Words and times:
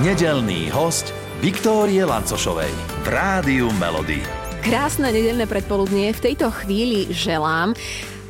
Nedelný 0.00 0.72
host 0.72 1.12
Viktórie 1.44 2.00
Lancošovej 2.08 2.72
v 3.04 3.06
Rádiu 3.12 3.68
Melody. 3.76 4.24
Krásne 4.64 5.12
nedelné 5.12 5.44
predpoludnie 5.44 6.16
v 6.16 6.24
tejto 6.24 6.48
chvíli 6.48 7.12
želám 7.12 7.76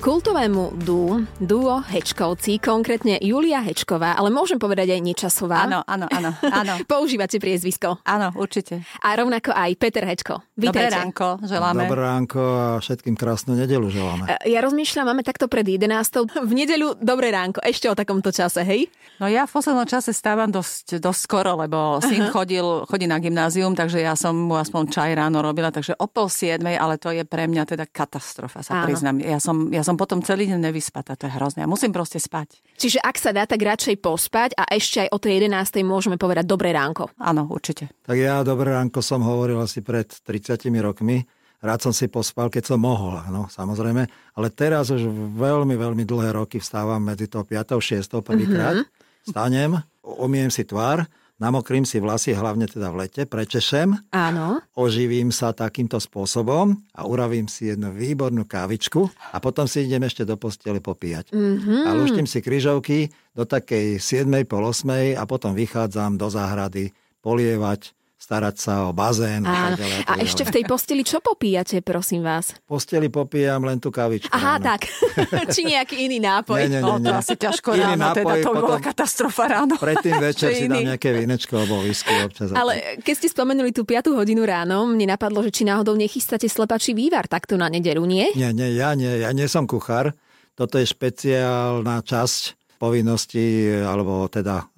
Kultovému 0.01 0.81
duo, 0.81 1.21
duo 1.37 1.85
Hečkovci, 1.85 2.57
konkrétne 2.57 3.21
Julia 3.21 3.61
Hečková, 3.61 4.17
ale 4.17 4.33
môžem 4.33 4.57
povedať 4.57 4.97
aj 4.97 5.01
Nečasová. 5.05 5.69
Áno, 5.69 5.85
áno, 5.85 6.09
áno. 6.09 6.33
áno. 6.41 6.75
Používate 6.89 7.37
priezvisko. 7.37 8.01
Áno, 8.09 8.33
určite. 8.33 8.81
A 9.05 9.13
rovnako 9.13 9.53
aj 9.53 9.77
Peter 9.77 10.01
Hečko. 10.09 10.41
Dobré 10.57 10.89
Vítajte. 10.89 10.97
ránko, 10.97 11.29
želáme. 11.45 11.85
Dobré 11.85 12.01
ránko 12.01 12.41
a 12.41 12.67
všetkým 12.81 13.13
krásnu 13.13 13.53
nedelu 13.53 13.93
želáme. 13.93 14.25
E, 14.41 14.49
Ja 14.49 14.65
rozmýšľam, 14.65 15.05
máme 15.13 15.21
takto 15.21 15.53
pred 15.53 15.69
11. 15.69 16.33
V 16.49 16.53
nedeľu 16.57 16.97
dobré 16.97 17.29
ránko, 17.29 17.61
ešte 17.61 17.85
o 17.87 17.93
takomto 17.93 18.33
čase, 18.33 18.65
hej? 18.65 18.89
No 19.21 19.29
ja 19.29 19.45
v 19.45 19.53
poslednom 19.53 19.85
čase 19.85 20.17
stávam 20.17 20.49
dosť, 20.49 20.97
dosť 20.97 21.21
skoro, 21.21 21.61
lebo 21.61 22.01
syn 22.01 22.33
chodil, 22.33 22.65
chodí 22.89 23.05
na 23.05 23.21
gymnázium, 23.21 23.77
takže 23.77 24.01
ja 24.01 24.17
som 24.17 24.33
mu 24.33 24.57
aspoň 24.57 24.97
čaj 24.97 25.11
ráno 25.13 25.45
robila, 25.45 25.69
takže 25.69 25.93
o 26.01 26.09
pol 26.09 26.33
siedmej, 26.33 26.81
ale 26.81 26.97
to 26.97 27.13
je 27.13 27.21
pre 27.29 27.45
mňa 27.45 27.69
teda 27.69 27.85
katastrofa, 27.85 28.65
sa 28.65 28.81
Áno. 28.81 28.89
priznám. 28.89 29.21
Ja 29.21 29.37
som, 29.37 29.69
ja 29.69 29.85
som 29.85 29.90
potom 29.97 30.21
celý 30.21 30.51
deň 30.51 30.61
nevyspatá, 30.71 31.17
to 31.17 31.27
je 31.27 31.33
hrozné. 31.35 31.65
Ja 31.65 31.71
musím 31.71 31.95
proste 31.95 32.21
spať. 32.21 32.61
Čiže 32.77 32.99
ak 33.01 33.17
sa 33.17 33.31
dá, 33.31 33.47
tak 33.47 33.63
radšej 33.63 33.97
pospať 34.03 34.59
a 34.59 34.69
ešte 34.71 35.07
aj 35.07 35.09
o 35.15 35.19
tej 35.19 35.47
11. 35.47 35.81
môžeme 35.87 36.21
povedať 36.21 36.45
dobré 36.45 36.75
ránko. 36.75 37.11
Áno, 37.17 37.49
určite. 37.49 37.89
Tak 38.05 38.17
ja 38.19 38.45
dobré 38.45 38.75
ránko 38.75 39.01
som 39.01 39.25
hovoril 39.25 39.59
asi 39.63 39.81
pred 39.81 40.07
30 40.07 40.69
rokmi. 40.83 41.25
Rád 41.61 41.91
som 41.91 41.93
si 41.93 42.09
pospal, 42.09 42.49
keď 42.49 42.73
som 42.73 42.81
mohol, 42.81 43.21
no 43.29 43.45
samozrejme. 43.53 44.09
Ale 44.37 44.49
teraz 44.49 44.89
už 44.89 45.05
veľmi, 45.37 45.77
veľmi 45.77 46.09
dlhé 46.09 46.33
roky 46.33 46.57
vstávam 46.57 47.05
medzi 47.05 47.29
to 47.29 47.45
5. 47.45 47.77
a 47.77 47.77
6. 47.77 48.25
prvýkrát. 48.25 48.81
Stanem, 49.21 49.77
umiem 50.01 50.49
si 50.49 50.65
tvár, 50.65 51.05
namokrím 51.41 51.89
si 51.89 51.99
vlasy, 51.99 52.37
hlavne 52.37 52.69
teda 52.69 52.93
v 52.93 53.09
lete, 53.09 53.25
prečešem, 53.25 53.97
Áno. 54.13 54.61
oživím 54.77 55.33
sa 55.33 55.57
takýmto 55.57 55.97
spôsobom 55.97 56.77
a 56.93 57.01
uravím 57.09 57.49
si 57.49 57.73
jednu 57.73 57.91
výbornú 57.97 58.45
kávičku 58.45 59.09
a 59.33 59.41
potom 59.41 59.65
si 59.65 59.89
idem 59.89 60.05
ešte 60.05 60.29
do 60.29 60.37
postele 60.37 60.85
popíjať. 60.85 61.33
Mm-hmm. 61.33 61.89
A 61.89 61.91
luštím 61.97 62.29
si 62.29 62.45
kryžovky 62.45 63.09
do 63.33 63.49
takej 63.49 63.97
7. 63.99 64.29
pol 64.45 64.69
8. 64.69 65.17
a 65.17 65.25
potom 65.25 65.57
vychádzam 65.57 66.21
do 66.21 66.29
záhrady 66.29 66.93
polievať, 67.25 67.97
starať 68.21 68.57
sa 68.57 68.85
o 68.85 68.93
bazén. 68.93 69.41
Áno. 69.41 69.75
tak 69.75 69.81
ďalej, 69.81 69.97
A 69.97 70.05
tak 70.05 70.09
ďalej. 70.13 70.23
ešte 70.23 70.43
v 70.45 70.53
tej 70.53 70.65
posteli 70.65 71.03
čo 71.03 71.19
popíjate, 71.19 71.81
prosím 71.81 72.21
vás? 72.21 72.53
V 72.55 72.69
posteli 72.69 73.09
popíjam 73.09 73.65
len 73.65 73.77
tú 73.77 73.89
kávičku. 73.89 74.29
Aha, 74.29 74.55
áno. 74.55 74.65
tak. 74.67 74.87
Či 75.57 75.67
nejaký 75.67 75.97
iný 75.99 76.21
nápoj. 76.21 76.61
Nie, 76.61 76.69
nie, 76.71 76.81
O, 76.81 76.95
nie, 76.95 77.03
to 77.03 77.11
nie. 77.11 77.17
asi 77.17 77.35
ťažko 77.35 77.69
Iný 77.73 77.83
ráno, 77.83 78.13
teda 78.13 78.23
nápoj 78.23 78.39
to 78.39 78.51
by 78.51 78.55
bola 78.55 78.69
potom- 78.71 78.87
katastrofa 78.87 79.45
ráno. 79.49 79.75
Predtým 79.75 80.17
večer 80.21 80.49
si 80.53 80.65
dám 80.67 80.85
nejaké 80.87 81.09
vínečko 81.11 81.53
alebo 81.57 81.81
whisky 81.81 82.13
občas. 82.21 82.53
a. 82.53 82.61
Ale 82.61 82.73
keď 83.01 83.15
ste 83.17 83.29
spomenuli 83.31 83.73
tú 83.73 83.83
5 83.83 84.13
hodinu 84.13 84.45
ráno, 84.45 84.85
mne 84.85 85.09
napadlo, 85.09 85.41
že 85.41 85.51
či 85.51 85.65
náhodou 85.65 85.97
nechystáte 85.97 86.45
slepačí 86.45 86.93
vývar 86.93 87.25
takto 87.25 87.57
na 87.57 87.67
nedelu, 87.67 88.05
nie? 88.05 88.31
Nie, 88.37 88.53
nie, 88.53 88.77
ja 88.77 88.93
nie, 88.93 89.25
ja 89.25 89.33
nie 89.33 89.49
som 89.49 89.65
kuchár. 89.65 90.13
Toto 90.53 90.77
je 90.77 90.85
špeciálna 90.85 92.05
časť 92.05 92.43
povinnosti, 92.77 93.45
alebo 93.81 94.25
teda 94.27 94.69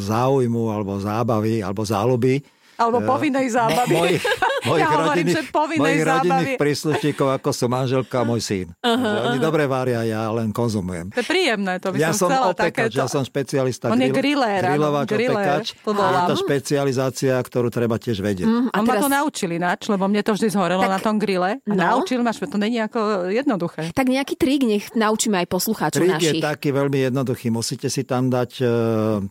záujmu, 0.00 0.70
alebo 0.70 0.98
zábavy, 0.98 1.60
alebo 1.60 1.82
záľuby. 1.82 2.42
Alebo 2.80 3.04
povinnej 3.04 3.46
zábavy. 3.46 3.92
Mo- 3.92 4.00
mojich, 4.00 4.22
mojich, 4.68 4.80
Ja 4.80 4.88
hovorím, 4.90 5.08
rodinných, 5.28 5.36
že 5.36 5.42
povinnej 5.52 5.80
mojich 5.84 6.02
rodinných 6.02 6.48
zábavy. 6.48 6.52
príslušníkov, 6.56 7.28
ako 7.36 7.48
sú 7.52 7.64
manželka 7.68 8.16
a 8.16 8.24
môj 8.24 8.40
syn. 8.40 8.66
Uh-huh, 8.80 9.28
oni 9.28 9.38
dobre 9.38 9.68
varia, 9.68 10.00
ja 10.02 10.32
len 10.32 10.48
konzumujem. 10.50 11.12
To 11.12 11.20
je 11.20 11.28
príjemné, 11.28 11.76
to 11.76 11.92
by 11.92 11.96
Ja 12.00 12.16
som 12.16 12.32
chcela 12.32 12.46
opekač, 12.48 12.88
takéto. 12.88 12.96
ja 12.96 13.06
som 13.06 13.22
špecialista. 13.22 13.92
On 13.92 14.00
je 14.00 14.08
áno, 14.08 14.16
Grillovač, 14.16 15.06
griller, 15.06 15.60
opekač. 15.60 15.66
to 15.76 15.90
A 15.92 16.08
je 16.08 16.20
to 16.26 16.36
špecializácia, 16.40 17.34
ktorú 17.36 17.68
treba 17.68 18.00
tiež 18.00 18.20
vedieť. 18.20 18.46
Mm, 18.48 18.72
A 18.72 18.78
ma 18.80 18.94
to 18.96 19.08
naučili 19.08 19.56
nač, 19.58 19.84
lebo 19.86 20.06
mne 20.06 20.22
to 20.22 20.32
vždy 20.32 20.48
zhorelo 20.48 20.80
Tak- 20.80 20.92
na 20.92 20.98
tom 20.98 21.16
grille. 21.20 21.60
A 21.60 21.68
no. 21.68 21.76
naučil 21.76 22.22
ma, 22.22 22.32
že 22.32 22.46
to 22.46 22.56
není 22.56 22.78
ako 22.78 23.28
jednoduché. 23.28 23.92
Tak 23.92 24.06
nejaký 24.06 24.34
trik 24.38 24.62
nech 24.64 24.88
naučíme 24.94 25.36
aj 25.42 25.48
poslucháčov 25.50 26.00
Trik 26.00 26.16
je 26.16 26.32
našich. 26.38 26.42
taký 26.42 26.68
veľmi 26.70 27.10
jednoduchý. 27.10 27.50
Musíte 27.50 27.90
si 27.90 28.06
tam 28.06 28.30
dať 28.30 28.50
e, 28.60 28.64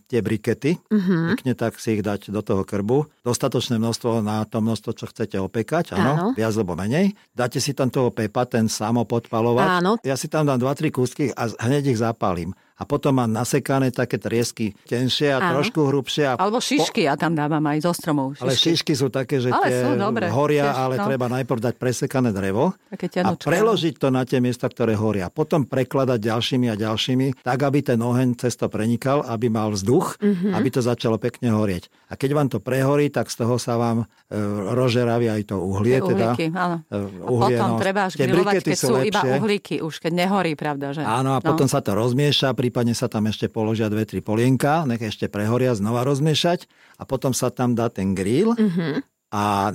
tie 0.05 0.19
brikety, 0.19 0.75
uh-huh. 0.77 1.33
pekne 1.33 1.53
tak 1.55 1.79
si 1.79 1.95
ich 1.95 2.03
dať 2.03 2.29
do 2.29 2.41
toho 2.43 2.61
krbu. 2.61 3.07
Dostatočné 3.39 3.79
množstvo 3.79 4.19
na 4.19 4.43
to 4.43 4.59
množstvo, 4.59 4.99
čo 4.99 5.07
chcete 5.07 5.39
opekať, 5.39 5.95
áno, 5.95 6.11
Áno. 6.11 6.27
viac 6.35 6.51
alebo 6.59 6.75
menej. 6.75 7.15
Dáte 7.31 7.63
si 7.63 7.71
tam 7.71 7.87
toho 7.87 8.11
pepa, 8.11 8.43
ten 8.43 8.67
samo 8.67 9.07
podpalovať. 9.07 9.79
Áno. 9.79 9.95
Ja 10.03 10.19
si 10.19 10.27
tam 10.27 10.43
dám 10.43 10.59
2-3 10.59 10.91
kúsky 10.91 11.31
a 11.31 11.47
hneď 11.47 11.95
ich 11.95 12.03
zapálim. 12.03 12.51
A 12.79 12.87
potom 12.87 13.11
mám 13.13 13.27
nasekané 13.27 13.91
také 13.91 14.15
triesky 14.15 14.71
tenšie 14.81 15.29
a 15.29 15.37
Áno. 15.37 15.59
trošku 15.59 15.83
hrubšie. 15.83 16.23
A 16.25 16.33
Alebo 16.33 16.57
šišky 16.57 17.03
ja 17.03 17.13
tam 17.13 17.33
dávam 17.33 17.59
aj 17.61 17.79
zo 17.81 17.91
stromov. 17.91 18.39
Ale 18.39 18.55
šišky 18.55 18.91
sú 18.91 19.07
také, 19.07 19.37
že 19.37 19.49
Ale 19.49 19.65
tie 19.65 19.75
sú 19.81 19.91
dobré, 19.93 20.25
horia, 20.29 20.65
tiež, 20.65 20.79
ale 20.79 20.93
no. 20.95 21.03
treba 21.05 21.25
najprv 21.29 21.59
dať 21.61 21.75
presekané 21.75 22.29
drevo 22.29 22.71
a 22.71 22.95
tenučké. 22.95 23.43
preložiť 23.43 23.93
to 23.95 24.07
na 24.07 24.23
tie 24.23 24.39
miesta, 24.39 24.65
ktoré 24.65 24.95
horia. 24.95 25.27
Potom 25.27 25.63
prekladať 25.63 26.19
ďalšími 26.21 26.67
a 26.67 26.75
ďalšími, 26.75 27.43
tak 27.43 27.59
aby 27.59 27.79
ten 27.81 27.99
oheň 27.99 28.39
cez 28.39 28.55
to 28.55 28.65
prenikal, 28.65 29.21
aby 29.23 29.47
mal 29.47 29.69
vzduch, 29.69 30.15
Mhm. 30.15 30.23
mm-hmm. 30.23 30.53
aby 30.55 30.67
to 30.69 30.79
začalo 30.79 31.15
pekne 31.17 31.51
horieť. 31.51 31.91
A 32.07 32.15
keď 32.15 32.29
vám 32.33 32.47
to 32.47 32.57
prehorí, 32.57 33.07
tak 33.07 33.27
z 33.27 33.43
toho 33.43 33.57
sa 33.57 33.75
vám 33.75 34.07
e, 34.25 34.39
rozžeraví 34.69 35.27
aj 35.27 35.41
to 35.45 35.55
uhlie. 35.57 35.97
Tie 35.97 36.07
teda, 36.07 36.27
uhlíky, 36.31 36.45
áno. 36.49 36.77
e, 36.81 36.95
A 36.95 37.27
uhlie, 37.27 37.57
potom 37.57 37.67
no. 37.67 37.77
treba 37.77 37.99
až 38.05 38.13
grilovať, 38.15 38.53
keď 38.61 38.77
sú 38.77 38.93
iba 38.99 39.19
lepšie. 39.19 39.35
uhlíky, 39.35 39.75
už 39.79 39.95
keď 39.99 40.11
nehorí, 40.15 40.51
pravda, 40.53 40.87
že? 40.91 41.01
Áno, 41.01 41.33
a 41.33 41.39
potom 41.39 41.65
sa 41.65 41.79
to 41.79 41.91
rozmieša, 41.91 42.53
prípadne 42.69 42.93
sa 42.93 43.09
tam 43.09 43.25
ešte 43.25 43.49
položia 43.49 43.89
dve, 43.89 44.05
tri 44.05 44.21
polienka, 44.21 44.85
nech 44.85 45.01
ešte 45.01 45.25
prehoria, 45.25 45.73
znova 45.73 46.05
rozmiešať 46.05 46.69
a 46.95 47.03
potom 47.03 47.33
sa 47.33 47.49
tam 47.49 47.73
dá 47.73 47.89
ten 47.89 48.13
grill 48.13 48.53
Mhm. 48.53 49.01
a 49.31 49.73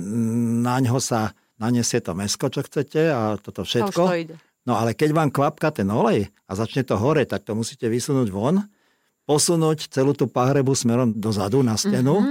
na 0.61 0.79
ňo 0.79 0.95
sa 0.97 1.31
naniesie 1.55 1.99
to 1.99 2.11
mesko, 2.11 2.47
čo 2.47 2.63
chcete 2.63 3.01
a 3.05 3.35
toto 3.35 3.61
A 3.61 3.67
všetko. 3.67 4.01
to 4.01 4.15
ide. 4.17 4.35
No 4.63 4.75
ale 4.75 4.91
keď 4.91 5.11
vám 5.11 5.27
kvapka 5.29 5.69
ten 5.71 5.85
olej 5.85 6.31
a 6.41 6.51
začne 6.53 6.81
to 6.81 6.95
hore, 6.95 7.21
tak 7.21 7.43
to 7.43 7.51
musíte 7.51 7.83
vysunúť 7.85 8.27
von, 8.29 8.63
posunúť 9.23 9.89
celú 9.89 10.13
tú 10.13 10.25
pahrebu 10.25 10.71
smerom 10.71 11.11
dozadu 11.11 11.59
na 11.59 11.75
stenu 11.75 12.21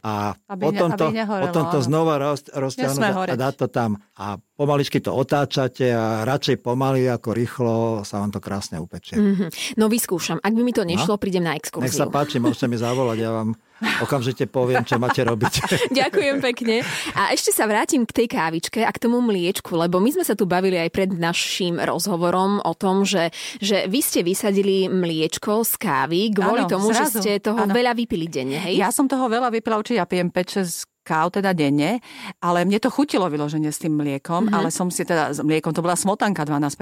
a 0.00 0.36
Aby 0.46 0.62
ne- 0.62 0.66
potom, 0.68 0.88
aby 0.88 0.98
to, 0.98 1.06
nehorelo, 1.10 1.44
potom 1.48 1.64
to 1.66 1.78
znova 1.80 2.14
roz, 2.16 2.44
rozťahnuť 2.46 3.02
a- 3.02 3.24
a 3.26 3.36
dať 3.40 3.54
to 3.56 3.66
tam. 3.68 3.90
A 4.14 4.36
pomaličky 4.62 5.02
to 5.02 5.10
otáčate 5.10 5.90
a 5.90 6.22
radšej 6.22 6.62
pomaly 6.62 7.10
ako 7.10 7.34
rýchlo 7.34 7.74
sa 8.06 8.22
vám 8.22 8.30
to 8.30 8.38
krásne 8.38 8.78
upečie. 8.78 9.18
Mhm. 9.18 9.50
No 9.74 9.90
vyskúšam. 9.90 10.38
Ak 10.38 10.54
by 10.54 10.62
mi 10.62 10.70
to 10.70 10.86
nešlo, 10.86 11.18
prídem 11.18 11.42
na 11.42 11.58
Nech 11.58 11.66
sa 11.66 11.74
exkurziu. 12.06 12.06
páči, 12.08 12.38
môžete 12.38 12.70
mi 12.70 12.78
zavolať, 12.78 13.18
ja 13.18 13.30
vám 13.34 13.58
okamžite 13.98 14.46
poviem, 14.46 14.86
čo 14.86 14.94
máte 14.96 15.26
robiť. 15.26 15.54
Ďakujem 16.00 16.38
pekne. 16.38 16.86
A 17.18 17.34
ešte 17.34 17.50
sa 17.50 17.66
vrátim 17.66 18.06
k 18.06 18.14
tej 18.14 18.28
kávičke 18.30 18.86
a 18.86 18.90
k 18.94 19.02
tomu 19.02 19.18
mliečku, 19.18 19.74
lebo 19.74 19.98
my 19.98 20.14
sme 20.14 20.22
sa 20.22 20.38
tu 20.38 20.46
bavili 20.46 20.78
aj 20.78 20.90
pred 20.94 21.10
naším 21.10 21.82
rozhovorom 21.82 22.62
o 22.62 22.72
tom, 22.78 23.02
že, 23.02 23.34
že 23.58 23.90
vy 23.90 23.98
ste 23.98 24.22
vysadili 24.22 24.86
mliečko 24.86 25.66
z 25.66 25.74
kávy 25.82 26.30
kvôli 26.30 26.62
Áno, 26.62 26.70
tomu, 26.70 26.94
zrazu. 26.94 27.18
že 27.18 27.42
ste 27.42 27.42
toho 27.42 27.58
Áno. 27.58 27.74
veľa 27.74 27.98
vypili 27.98 28.30
denne, 28.30 28.62
hej? 28.62 28.78
Ja 28.78 28.94
som 28.94 29.10
toho 29.10 29.26
veľa 29.26 29.50
vypila, 29.50 29.82
určite 29.82 29.98
ja 29.98 30.06
pijem 30.06 30.30
5-6 30.30 30.91
káv 31.12 31.28
teda 31.30 31.52
denne, 31.52 32.00
ale 32.40 32.64
mne 32.64 32.80
to 32.80 32.88
chutilo 32.88 33.28
vyloženie 33.28 33.68
s 33.68 33.76
tým 33.78 33.92
mliekom, 33.92 34.42
Mhm. 34.42 34.48
mm-hmm. 34.48 34.56
ale 34.56 34.68
som 34.72 34.88
si 34.88 35.04
teda, 35.04 35.28
s 35.30 35.38
mliekom 35.38 35.70
to 35.70 35.84
bola 35.84 35.92
smotanka 35.94 36.48
12%, 36.48 36.72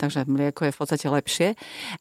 takže 0.00 0.24
mlieko 0.24 0.64
je 0.64 0.72
v 0.72 0.78
podstate 0.78 1.06
lepšie, 1.06 1.48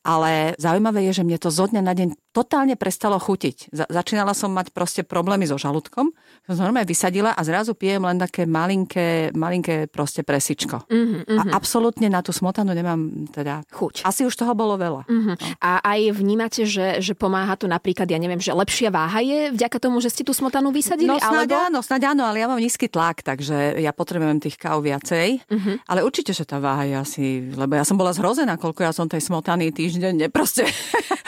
ale 0.02 0.56
zaujímavé 0.56 1.12
je, 1.12 1.20
že 1.20 1.24
mne 1.24 1.36
to 1.36 1.50
zo 1.50 1.68
dňa 1.68 1.82
na 1.82 1.92
deň 1.92 2.10
totálne 2.32 2.76
prestalo 2.76 3.16
chutiť. 3.18 3.72
Za- 3.72 3.88
začínala 3.88 4.32
som 4.32 4.52
mať 4.52 4.72
proste 4.72 5.02
problémy 5.04 5.44
so 5.44 5.56
žalúdkom, 5.56 6.12
som 6.46 6.56
normálne 6.58 6.86
vysadila 6.86 7.32
a 7.32 7.42
zrazu 7.42 7.74
pijem 7.74 8.00
len 8.02 8.16
také 8.16 8.44
malinké, 8.46 9.32
malinké 9.34 9.88
proste 9.88 10.22
presičko. 10.22 10.84
Mhm, 10.88 11.18
mhm. 11.26 11.40
A 11.40 11.56
absolútne 11.56 12.08
na 12.08 12.20
tú 12.20 12.32
smotanu 12.32 12.72
nemám 12.72 13.00
teda... 13.32 13.64
Chuť. 13.68 14.04
Asi 14.04 14.24
už 14.24 14.36
toho 14.36 14.54
bolo 14.54 14.76
veľa. 14.76 15.08
Mhm. 15.08 15.34
A 15.58 15.80
aj 15.82 16.00
vnímate, 16.14 16.64
že, 16.64 17.00
že 17.00 17.16
pomáha 17.16 17.56
to 17.56 17.66
napríklad, 17.66 18.06
ja 18.06 18.20
neviem, 18.20 18.38
že 18.38 18.52
lepšia 18.52 18.92
váha 18.92 19.20
je 19.20 19.50
vďaka 19.52 19.78
tomu, 19.80 19.98
že 20.00 20.12
ste 20.12 20.22
tú 20.22 20.32
smotanu 20.32 20.70
vysadili? 20.70 21.10
No 21.10 21.18
alebo... 21.18 21.56
áno, 21.66 21.82
snáď 21.82 22.14
áno, 22.14 22.24
ale 22.30 22.42
ja 22.42 22.48
mám 22.48 22.62
nízky 22.62 22.86
tlak, 22.86 23.26
takže 23.26 23.82
ja 23.82 23.92
potrebujem 23.92 24.38
tých 24.38 24.56
káv 24.62 24.86
viacej. 24.86 25.42
Mhm. 25.50 25.54
Uh-huh. 25.56 25.76
Ale 25.90 26.06
určite, 26.06 26.32
že 26.32 26.46
tá 26.46 26.62
váha 26.62 26.86
je 26.86 26.96
asi, 26.96 27.24
lebo 27.54 27.74
ja 27.74 27.84
som 27.84 27.98
bola 27.98 28.14
zhrozená, 28.14 28.56
koľko 28.62 28.86
ja 28.86 28.92
som 28.94 29.10
tej 29.10 29.22
smotany 29.24 29.74
týždenne 29.74 30.30
proste 30.36 30.70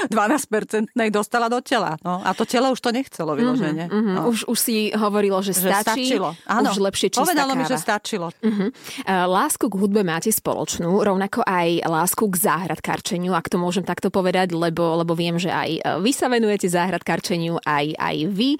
12-percentnej 0.08 1.10
dostala 1.10 1.50
do 1.50 1.60
tela. 1.60 1.98
No, 2.06 2.22
a 2.22 2.32
to 2.38 2.46
telo 2.46 2.72
už 2.72 2.80
to 2.80 2.94
nechcelo 2.94 3.34
vyloženie. 3.34 3.90
Mhm. 3.90 4.14
No. 4.14 4.22
Už, 4.30 4.46
už 4.48 4.58
si 4.58 4.94
hovorilo, 4.94 5.42
že, 5.42 5.58
Že 5.58 5.72
stačí, 5.74 6.14
stačilo. 6.14 6.30
Áno. 6.46 6.70
už 6.72 6.80
lepšie 6.80 7.08
čistá 7.12 7.26
Povedalo 7.26 7.52
mi, 7.58 7.64
káva. 7.66 7.72
že 7.74 7.78
stačilo. 7.82 8.28
Uh-huh. 8.44 8.70
Lásku 9.08 9.66
k 9.68 9.76
hudbe 9.76 10.02
máte 10.06 10.30
spoločnú, 10.30 11.02
rovnako 11.02 11.42
aj 11.44 11.84
lásku 11.88 12.24
k 12.30 12.36
záhradkarčeniu, 12.38 13.34
ak 13.34 13.50
to 13.50 13.58
môžem 13.58 13.84
takto 13.84 14.14
povedať, 14.14 14.54
lebo, 14.54 15.02
lebo 15.02 15.18
viem, 15.18 15.40
že 15.40 15.50
aj 15.50 16.02
vy 16.04 16.12
sa 16.14 16.28
venujete 16.30 16.68
záhradkarčeniu, 16.70 17.60
aj, 17.64 17.86
aj 17.98 18.18
vy. 18.30 18.60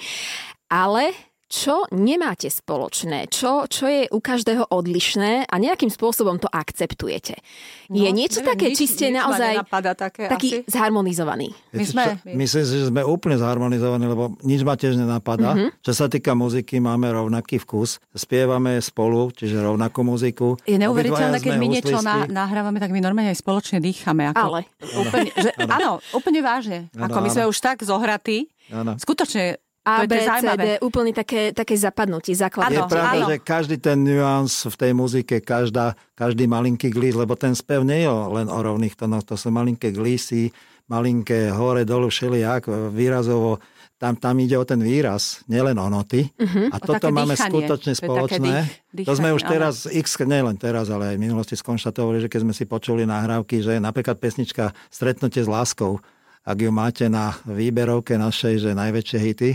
Ale 0.68 1.16
čo 1.48 1.88
nemáte 1.90 2.48
spoločné, 2.48 3.32
čo, 3.32 3.64
čo 3.66 3.88
je 3.88 4.04
u 4.08 4.20
každého 4.20 4.68
odlišné 4.68 5.48
a 5.48 5.56
nejakým 5.56 5.88
spôsobom 5.88 6.38
to 6.38 6.46
akceptujete. 6.46 7.40
No, 7.88 7.96
je 7.98 8.10
niečo 8.12 8.40
neviem, 8.40 8.52
také, 8.52 8.66
nič- 8.68 8.78
či 8.78 8.86
ste 8.86 9.06
nič 9.08 9.16
naozaj 9.18 9.54
také 9.96 10.28
taký 10.28 10.50
asi. 10.54 10.68
zharmonizovaný? 10.68 11.56
My 11.72 11.84
sme- 11.84 12.06
čo, 12.20 12.36
Myslím 12.36 12.64
si, 12.64 12.74
že 12.76 12.86
sme 12.88 13.02
úplne 13.02 13.40
zharmonizovaní, 13.40 14.06
lebo 14.06 14.36
nič 14.44 14.62
ma 14.62 14.76
tiež 14.76 15.00
nenapadá. 15.00 15.56
Mhm. 15.56 15.80
Čo 15.80 15.92
sa 15.94 16.06
týka 16.06 16.36
muziky, 16.36 16.78
máme 16.78 17.08
rovnaký 17.08 17.58
vkus. 17.58 18.04
Spievame 18.12 18.78
spolu, 18.78 19.32
čiže 19.32 19.56
rovnakú 19.58 20.04
muziku. 20.04 20.60
Je 20.64 20.76
neuveriteľné, 20.76 21.40
keď 21.40 21.54
my 21.56 21.68
niečo 21.70 21.98
na, 22.02 22.28
nahrávame, 22.28 22.78
tak 22.78 22.92
my 22.92 23.00
normálne 23.00 23.32
aj 23.32 23.40
spoločne 23.40 23.80
dýchame. 23.80 24.28
Ako, 24.30 24.44
Ale. 24.52 24.60
Úplne, 24.84 25.30
že, 25.32 25.50
áno, 25.64 26.04
úplne 26.12 26.44
vážne. 26.44 26.92
Áno, 26.94 27.08
Ako 27.08 27.18
my 27.24 27.30
sme 27.30 27.44
áno. 27.44 27.52
už 27.52 27.58
tak 27.58 27.78
zohratí. 27.82 28.52
Áno. 28.68 29.00
Skutočne, 29.00 29.64
A, 29.88 30.04
to 30.04 30.12
je 30.12 30.12
B, 30.12 30.16
C. 30.20 30.48
D, 30.60 30.66
úplne 30.84 31.16
také, 31.16 31.56
také 31.56 31.80
zapadnutie, 31.80 32.36
Je 32.36 32.44
základné. 32.44 32.76
Áno, 32.76 32.92
pravda, 32.92 33.24
áno. 33.24 33.28
že 33.32 33.36
každý 33.40 33.80
ten 33.80 34.04
nuans 34.04 34.68
v 34.68 34.76
tej 34.76 34.92
muzike, 34.92 35.40
každá, 35.40 35.96
každý 36.12 36.44
malinký 36.44 36.92
glís, 36.92 37.16
lebo 37.16 37.40
ten 37.40 37.56
spev 37.56 37.88
nie 37.88 38.04
je 38.04 38.12
len 38.12 38.52
o 38.52 38.60
rovných 38.60 39.00
tónoch, 39.00 39.24
to 39.24 39.40
sú 39.40 39.48
malinké 39.48 39.96
glísy, 39.96 40.52
malinké 40.92 41.56
hore, 41.56 41.88
dolu, 41.88 42.12
všelijak, 42.12 42.92
výrazovo. 42.92 43.64
Tam, 43.98 44.14
tam 44.14 44.38
ide 44.38 44.54
o 44.54 44.62
ten 44.62 44.78
výraz, 44.78 45.42
nielen 45.50 45.74
o 45.82 45.90
noty. 45.90 46.30
Uh-huh. 46.38 46.70
A 46.70 46.78
toto 46.78 47.10
máme 47.10 47.34
dýchanie. 47.34 47.50
skutočne 47.50 47.92
To 47.92 47.98
je 47.98 48.02
spoločné. 48.06 48.54
dých- 48.94 49.08
to 49.10 49.14
sme 49.18 49.34
už 49.34 49.42
dýchanie, 49.42 49.56
teraz, 49.58 49.76
x, 49.90 50.08
nielen 50.22 50.54
teraz, 50.54 50.94
ale 50.94 51.12
aj 51.12 51.16
v 51.18 51.24
minulosti 51.26 51.58
skonštatovali, 51.58 52.22
že 52.22 52.30
keď 52.30 52.40
sme 52.46 52.54
si 52.54 52.70
počuli 52.70 53.10
nahrávky, 53.10 53.58
že 53.66 53.82
napríklad 53.82 54.22
pesnička 54.22 54.70
Stretnutie 54.94 55.42
s 55.42 55.50
láskou, 55.50 55.98
ak 56.46 56.58
ju 56.62 56.70
máte 56.70 57.10
na 57.10 57.36
výberovke 57.44 58.16
našej, 58.22 58.70
že 58.70 58.78
najväčšie 58.78 59.18
hity, 59.18 59.52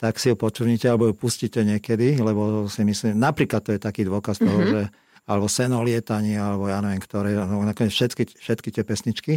tak 0.00 0.16
si 0.16 0.32
ju 0.32 0.36
počujete 0.36 0.88
alebo 0.88 1.12
ju 1.12 1.14
pustíte 1.14 1.60
niekedy, 1.60 2.16
lebo 2.16 2.64
si 2.72 2.80
myslím, 2.82 3.20
napríklad 3.20 3.60
to 3.60 3.76
je 3.76 3.80
taký 3.80 4.08
dôkaz 4.08 4.40
toho, 4.40 4.56
mm-hmm. 4.56 4.72
že 4.72 4.82
alebo 5.28 5.46
seno 5.46 5.84
lietanie, 5.86 6.40
alebo 6.40 6.66
ja 6.66 6.82
neviem, 6.82 6.98
ktoré, 6.98 7.36
no, 7.38 7.62
nakoniec 7.62 7.94
všetky, 7.94 8.40
všetky 8.40 8.68
tie 8.74 8.82
pesničky. 8.82 9.34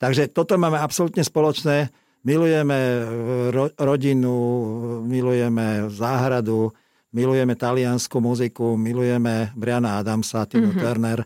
Takže 0.00 0.32
toto 0.32 0.56
máme 0.56 0.80
absolútne 0.80 1.20
spoločné. 1.20 1.92
Milujeme 2.24 2.78
e, 2.78 3.00
ro, 3.52 3.68
rodinu, 3.76 4.32
milujeme 5.04 5.92
záhradu, 5.92 6.72
milujeme 7.14 7.54
taliansku 7.54 8.20
muziku, 8.20 8.76
milujeme 8.76 9.54
Briana 9.56 9.98
Adamsa, 9.98 10.46
Tinu 10.46 10.70
mm-hmm. 10.70 10.82
Turner. 10.82 11.18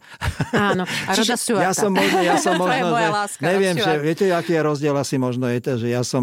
Áno. 0.52 0.84
A 0.84 1.10
Roda 1.18 1.36
Stewarta. 1.36 1.66
Ja 1.66 1.72
som 1.72 1.90
možno, 1.96 2.18
ja 2.20 2.36
som 2.36 2.54
možno 2.62 2.86
že, 2.92 3.08
láska, 3.08 3.42
neviem, 3.42 3.76
že 3.80 3.92
viete, 3.98 4.24
aký 4.30 4.52
je 4.54 4.62
rozdiel 4.62 4.94
asi 4.94 5.16
možno 5.16 5.48
je 5.48 5.58
to, 5.58 5.72
že 5.80 5.88
ja 5.88 6.02
som, 6.04 6.22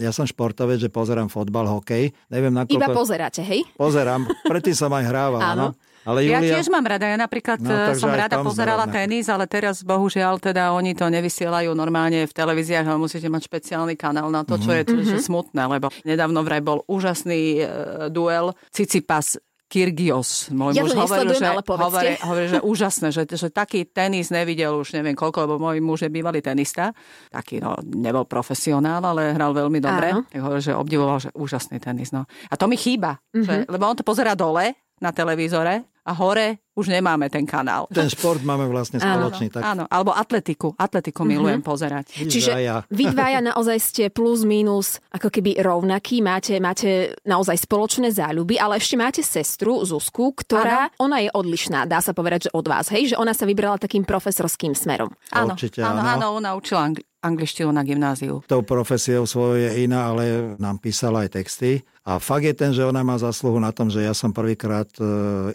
ja 0.00 0.10
som 0.10 0.24
športovec, 0.24 0.80
že 0.80 0.90
pozerám 0.90 1.28
fotbal, 1.28 1.68
hokej. 1.68 2.10
Neviem, 2.32 2.52
nakoľko... 2.56 2.80
Iba 2.80 2.88
pozeráte, 2.90 3.40
hej? 3.44 3.62
Pozerám, 3.76 4.26
predtým 4.48 4.74
som 4.74 4.90
aj 4.90 5.04
hrával, 5.06 5.40
Áno. 5.54 5.76
Ale 6.04 6.24
Ja 6.24 6.38
Julia, 6.38 6.60
tiež 6.60 6.68
mám 6.68 6.84
rada. 6.84 7.04
Ja 7.04 7.16
napríklad 7.16 7.58
No, 7.58 7.96
som 7.96 8.12
rada 8.12 8.40
pozerala 8.40 8.84
tenis, 8.86 9.26
ale 9.26 9.44
teraz 9.44 9.80
bohužiaľ 9.80 10.36
teda 10.38 10.70
oni 10.70 10.92
to 10.92 11.08
nevysielajú 11.08 11.72
normálne 11.72 12.28
v 12.28 12.32
televíziách, 12.32 12.84
ale 12.84 13.00
musíte 13.00 13.26
mať 13.26 13.48
špeciálny 13.48 13.96
kanál 13.96 14.28
na 14.28 14.44
to, 14.44 14.56
čo 14.56 14.70
je 14.70 14.84
to, 14.84 14.94
že 15.00 15.24
smutné, 15.24 15.64
lebo 15.64 15.88
nedávno 16.04 16.40
vraj 16.40 16.60
bol 16.60 16.84
úžasný 16.84 17.58
e, 17.58 17.66
duel 18.08 18.52
Cicipas 18.68 19.40
Kyrgios. 19.64 20.52
Môj 20.54 20.76
Ja 20.76 20.84
muž 20.84 20.94
hovoril, 20.94 21.34
že, 21.34 21.48
hovorí, 21.66 22.12
hovorí, 22.20 22.46
že 22.46 22.60
úžasné, 22.60 23.08
že, 23.10 23.24
že 23.26 23.48
taký 23.50 23.82
tenis 23.82 24.28
nevidel 24.30 24.76
už 24.76 24.94
neviem 24.94 25.16
koľko, 25.16 25.48
lebo 25.48 25.54
môj 25.58 25.80
muž 25.80 26.06
je 26.06 26.12
bývalý 26.12 26.38
tenista. 26.38 26.92
Taký, 27.32 27.58
no, 27.58 27.74
nebol 27.82 28.22
profesionál, 28.22 29.02
ale 29.02 29.34
hral 29.34 29.50
veľmi 29.50 29.80
dobre. 29.80 30.14
Áno. 30.14 30.22
Tak 30.28 30.38
hovoril, 30.38 30.62
že 30.62 30.72
obdivoval, 30.76 31.18
že 31.18 31.30
úžasný 31.34 31.80
tenis. 31.80 32.12
No. 32.12 32.22
A 32.46 32.54
to 32.54 32.68
mi 32.68 32.76
chýba, 32.76 33.18
Mhm. 33.34 33.42
že, 33.42 33.54
lebo 33.66 33.88
on 33.88 33.96
to 33.96 34.06
pozera 34.06 34.36
dole 34.38 34.83
na 35.00 35.10
televízore 35.10 35.82
a 36.04 36.12
hore 36.12 36.60
už 36.76 36.92
nemáme 36.92 37.30
ten 37.32 37.46
kanál. 37.48 37.88
ten 37.88 38.10
šport 38.12 38.42
máme 38.44 38.68
vlastne 38.68 39.00
Áno, 39.00 39.30
spoločný. 39.30 39.48
Tak 39.48 39.62
Áno, 39.64 39.84
alebo 39.88 40.12
atletiku. 40.12 40.76
Atletiku 40.76 41.24
milujem 41.24 41.62
pozerať. 41.64 42.12
Čiže 42.28 42.50
ja. 42.60 42.84
vy 42.92 43.08
dvaja 43.14 43.40
naozaj 43.40 43.78
ste 43.80 44.04
plus 44.12 44.44
minus 44.44 45.00
ako 45.14 45.32
keby 45.32 45.56
rovnakí, 45.64 46.20
máte, 46.20 46.60
máte 46.60 47.14
naozaj 47.24 47.64
spoločné 47.64 48.12
záľuby, 48.12 48.60
ale 48.60 48.76
ešte 48.76 49.00
máte 49.00 49.22
sestru 49.24 49.80
Zuzku, 49.86 50.36
ktorá, 50.36 50.92
ona 51.00 51.24
je 51.24 51.30
odlišná, 51.32 51.88
dá 51.88 52.04
sa 52.04 52.12
povedať, 52.12 52.50
že 52.50 52.54
od 52.58 52.66
vás, 52.68 52.92
hej, 52.92 53.14
že 53.14 53.16
ona 53.16 53.32
sa 53.32 53.48
vybrala 53.48 53.80
takým 53.80 54.04
profesorským 54.04 54.76
smerom. 54.76 55.08
Áno, 55.32 55.56
Určite 55.56 55.80
áno, 55.80 56.04
áno. 56.04 56.10
áno, 56.20 56.26
ona 56.42 56.52
učila 56.52 56.90
angli- 56.90 57.06
angličtinu 57.24 57.72
na 57.72 57.80
gymnáziu. 57.80 58.44
tou 58.44 58.60
profesiou 58.60 59.24
svojou 59.24 59.56
je 59.56 59.88
iná, 59.88 60.12
ale 60.12 60.52
nám 60.60 60.76
písala 60.82 61.24
aj 61.24 61.40
texty. 61.40 61.80
A 62.04 62.20
fakt 62.20 62.44
je 62.44 62.52
ten, 62.52 62.76
že 62.76 62.84
ona 62.84 63.00
má 63.00 63.16
zasluhu 63.16 63.56
na 63.56 63.72
tom, 63.72 63.88
že 63.88 64.04
ja 64.04 64.12
som 64.12 64.28
prvýkrát 64.28 64.92
e, 65.00 65.04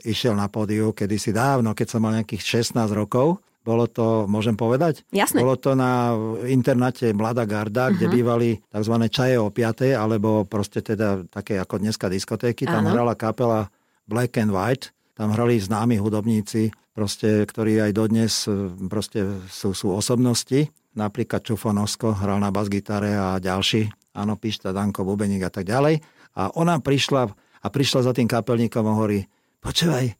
išiel 0.01 0.33
na 0.33 0.49
pódiu 0.49 0.89
kedysi 0.97 1.29
dávno, 1.29 1.77
keď 1.77 1.87
som 1.93 2.01
mal 2.01 2.17
nejakých 2.17 2.65
16 2.73 2.89
rokov. 2.97 3.37
Bolo 3.61 3.85
to, 3.85 4.25
môžem 4.25 4.57
povedať? 4.57 5.05
Jasné. 5.13 5.45
Bolo 5.45 5.61
to 5.61 5.77
na 5.77 6.17
internáte 6.49 7.13
Mladá 7.13 7.45
garda, 7.45 7.93
kde 7.93 8.09
bývali 8.09 8.57
tzv. 8.65 8.95
čaje 9.13 9.37
o 9.37 9.53
5, 9.53 9.93
alebo 9.93 10.41
proste 10.49 10.81
teda 10.81 11.21
také 11.29 11.61
ako 11.61 11.85
dneska 11.85 12.09
diskotéky. 12.09 12.65
Tam 12.65 12.81
Áno. 12.81 12.97
hrala 12.97 13.13
kapela 13.13 13.69
Black 14.09 14.41
and 14.41 14.49
White. 14.49 14.89
Tam 15.13 15.29
hrali 15.29 15.61
známi 15.61 16.01
hudobníci, 16.01 16.73
proste, 16.97 17.45
ktorí 17.45 17.77
aj 17.77 17.91
dodnes 17.93 18.49
e, 18.49 18.73
proste 18.89 19.21
sú, 19.53 19.77
sú 19.77 19.93
osobnosti. 19.93 20.65
Napríklad 20.97 21.45
Čufo 21.45 21.69
Nosko 21.69 22.17
hral 22.17 22.41
na 22.41 22.49
bas-gitare 22.49 23.13
a 23.13 23.37
ďalší. 23.37 23.85
Áno, 24.17 24.33
Pišta, 24.33 24.73
Danko, 24.73 25.05
Bubeník 25.05 25.45
a 25.45 25.53
tak 25.53 25.69
ďalej. 25.69 26.01
A 26.39 26.47
ona 26.55 26.79
prišla 26.79 27.27
a 27.59 27.67
prišla 27.67 28.07
za 28.07 28.11
tým 28.15 28.31
kapelníkom 28.31 28.87
a 28.87 28.95
hovorí, 28.95 29.27
počúvaj, 29.59 30.05
eh, 30.07 30.15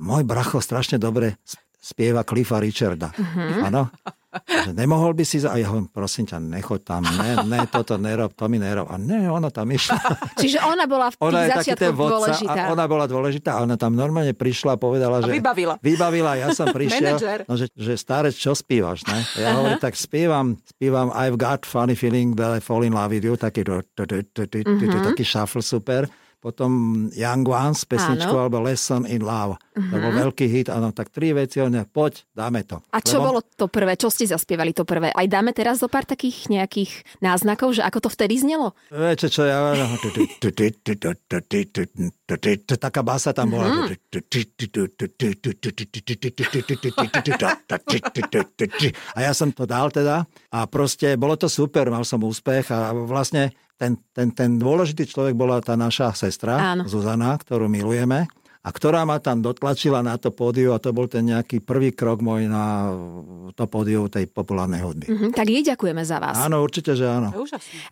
môj 0.00 0.24
bracho 0.24 0.64
strašne 0.64 0.96
dobre 0.96 1.36
spieva 1.76 2.24
Cliffa 2.24 2.56
Richarda. 2.56 3.12
Áno. 3.68 3.92
Že 3.92 4.21
nemohol 4.72 5.12
by 5.12 5.24
si... 5.24 5.40
Za... 5.40 5.52
A 5.52 5.60
ja 5.60 5.68
hovorím, 5.68 5.92
prosím 5.92 6.24
ťa, 6.24 6.40
nechoď 6.40 6.80
tam, 6.82 7.02
ne, 7.04 7.44
ne, 7.44 7.60
toto 7.68 8.00
nerob, 8.00 8.32
to 8.32 8.48
mi 8.48 8.56
nerob. 8.56 8.88
A 8.88 8.96
ne, 8.96 9.28
ona 9.28 9.52
tam 9.52 9.68
išla. 9.68 10.00
Čiže 10.42 10.64
ona 10.64 10.88
bola 10.88 11.12
v 11.12 11.16
tých 11.16 11.26
Ona 11.28 11.40
je 11.40 11.48
taký 11.48 11.72
ten 11.76 11.92
začiatkoch 11.92 11.96
vodca 11.96 12.12
dôležitá. 12.16 12.62
a 12.64 12.70
ona 12.72 12.84
bola 12.88 13.04
dôležitá 13.04 13.50
a 13.56 13.58
ona 13.64 13.76
tam 13.76 13.92
normálne 13.92 14.32
prišla 14.32 14.70
a 14.74 14.78
povedala, 14.80 15.20
A 15.20 15.28
že... 15.28 15.32
vybavila. 15.36 15.74
Vybavila, 15.84 16.32
ja 16.40 16.48
som 16.56 16.72
prišiel, 16.72 17.16
no, 17.44 17.54
že, 17.60 17.68
že 17.76 17.92
starec, 18.00 18.32
čo 18.32 18.56
spívaš, 18.56 19.04
ne? 19.08 19.20
Ja 19.36 19.56
hovorím, 19.56 19.78
tak 19.78 19.94
spievam, 19.94 20.56
spievam 20.64 21.12
I've 21.12 21.36
got 21.36 21.68
funny 21.68 21.92
feeling 21.92 22.32
that 22.40 22.56
I 22.56 22.60
fall 22.64 22.82
in 22.82 22.96
love 22.96 23.12
with 23.12 23.24
you, 23.24 23.36
taký, 23.36 23.62
tu- 23.62 23.84
taký 23.92 25.24
shuffle 25.24 25.60
super. 25.60 26.08
Potom 26.42 27.06
Young 27.14 27.46
Ones, 27.46 27.86
pesničku, 27.86 28.34
Áno. 28.34 28.50
alebo 28.50 28.58
Lesson 28.66 29.06
in 29.06 29.22
Love. 29.22 29.62
To 29.78 29.94
bol 29.94 30.10
veľký 30.10 30.50
hit, 30.50 30.74
áno, 30.74 30.90
tak 30.90 31.14
tri 31.14 31.30
veci, 31.30 31.62
on 31.62 31.70
poď, 31.86 32.26
dáme 32.34 32.66
to. 32.66 32.82
A 32.90 32.98
čo 32.98 33.22
Lebo- 33.22 33.26
bolo 33.30 33.40
to 33.46 33.70
prvé? 33.70 33.94
Čo 33.94 34.10
ste 34.10 34.26
zaspievali 34.26 34.74
to 34.74 34.82
prvé? 34.82 35.14
Aj 35.14 35.26
dáme 35.30 35.54
teraz 35.54 35.78
zo 35.78 35.86
pár 35.86 36.02
takých 36.02 36.50
nejakých 36.50 37.06
náznakov, 37.22 37.78
že 37.78 37.86
ako 37.86 38.04
to 38.04 38.08
vtedy 38.10 38.42
znelo? 38.42 38.74
Viete 38.90 39.30
čo, 39.30 39.46
ja... 39.46 39.70
Taká 42.38 43.00
basa 43.04 43.32
tam 43.32 43.52
bola. 43.52 43.88
A 49.16 49.18
ja 49.18 49.32
som 49.32 49.48
to 49.52 49.64
dal 49.64 49.88
teda 49.88 50.26
a 50.52 50.58
proste 50.68 51.16
bolo 51.16 51.34
to 51.36 51.48
super, 51.48 51.88
mal 51.88 52.04
som 52.04 52.22
úspech 52.22 52.68
a 52.72 52.92
vlastne 52.92 53.52
ten, 53.80 53.98
ten, 54.14 54.30
ten 54.30 54.60
dôležitý 54.60 55.10
človek 55.10 55.34
bola 55.34 55.58
tá 55.58 55.74
naša 55.74 56.14
sestra, 56.14 56.76
Áno. 56.76 56.86
Zuzana, 56.86 57.34
ktorú 57.34 57.66
milujeme 57.66 58.30
a 58.62 58.70
ktorá 58.70 59.02
ma 59.02 59.18
tam 59.18 59.42
dotlačila 59.42 60.06
na 60.06 60.14
to 60.22 60.30
pódiu 60.30 60.70
a 60.70 60.78
to 60.78 60.94
bol 60.94 61.10
ten 61.10 61.26
nejaký 61.26 61.58
prvý 61.58 61.90
krok 61.90 62.22
môj 62.22 62.46
na 62.46 62.94
to 63.58 63.66
pódiu 63.66 64.06
tej 64.06 64.30
populárnej 64.30 64.78
hudby. 64.86 65.10
Mhm, 65.10 65.28
tak 65.34 65.50
jej 65.50 65.66
ďakujeme 65.66 66.02
za 66.06 66.22
vás. 66.22 66.38
Áno, 66.38 66.62
určite, 66.62 66.94
že 66.94 67.10
áno. 67.10 67.34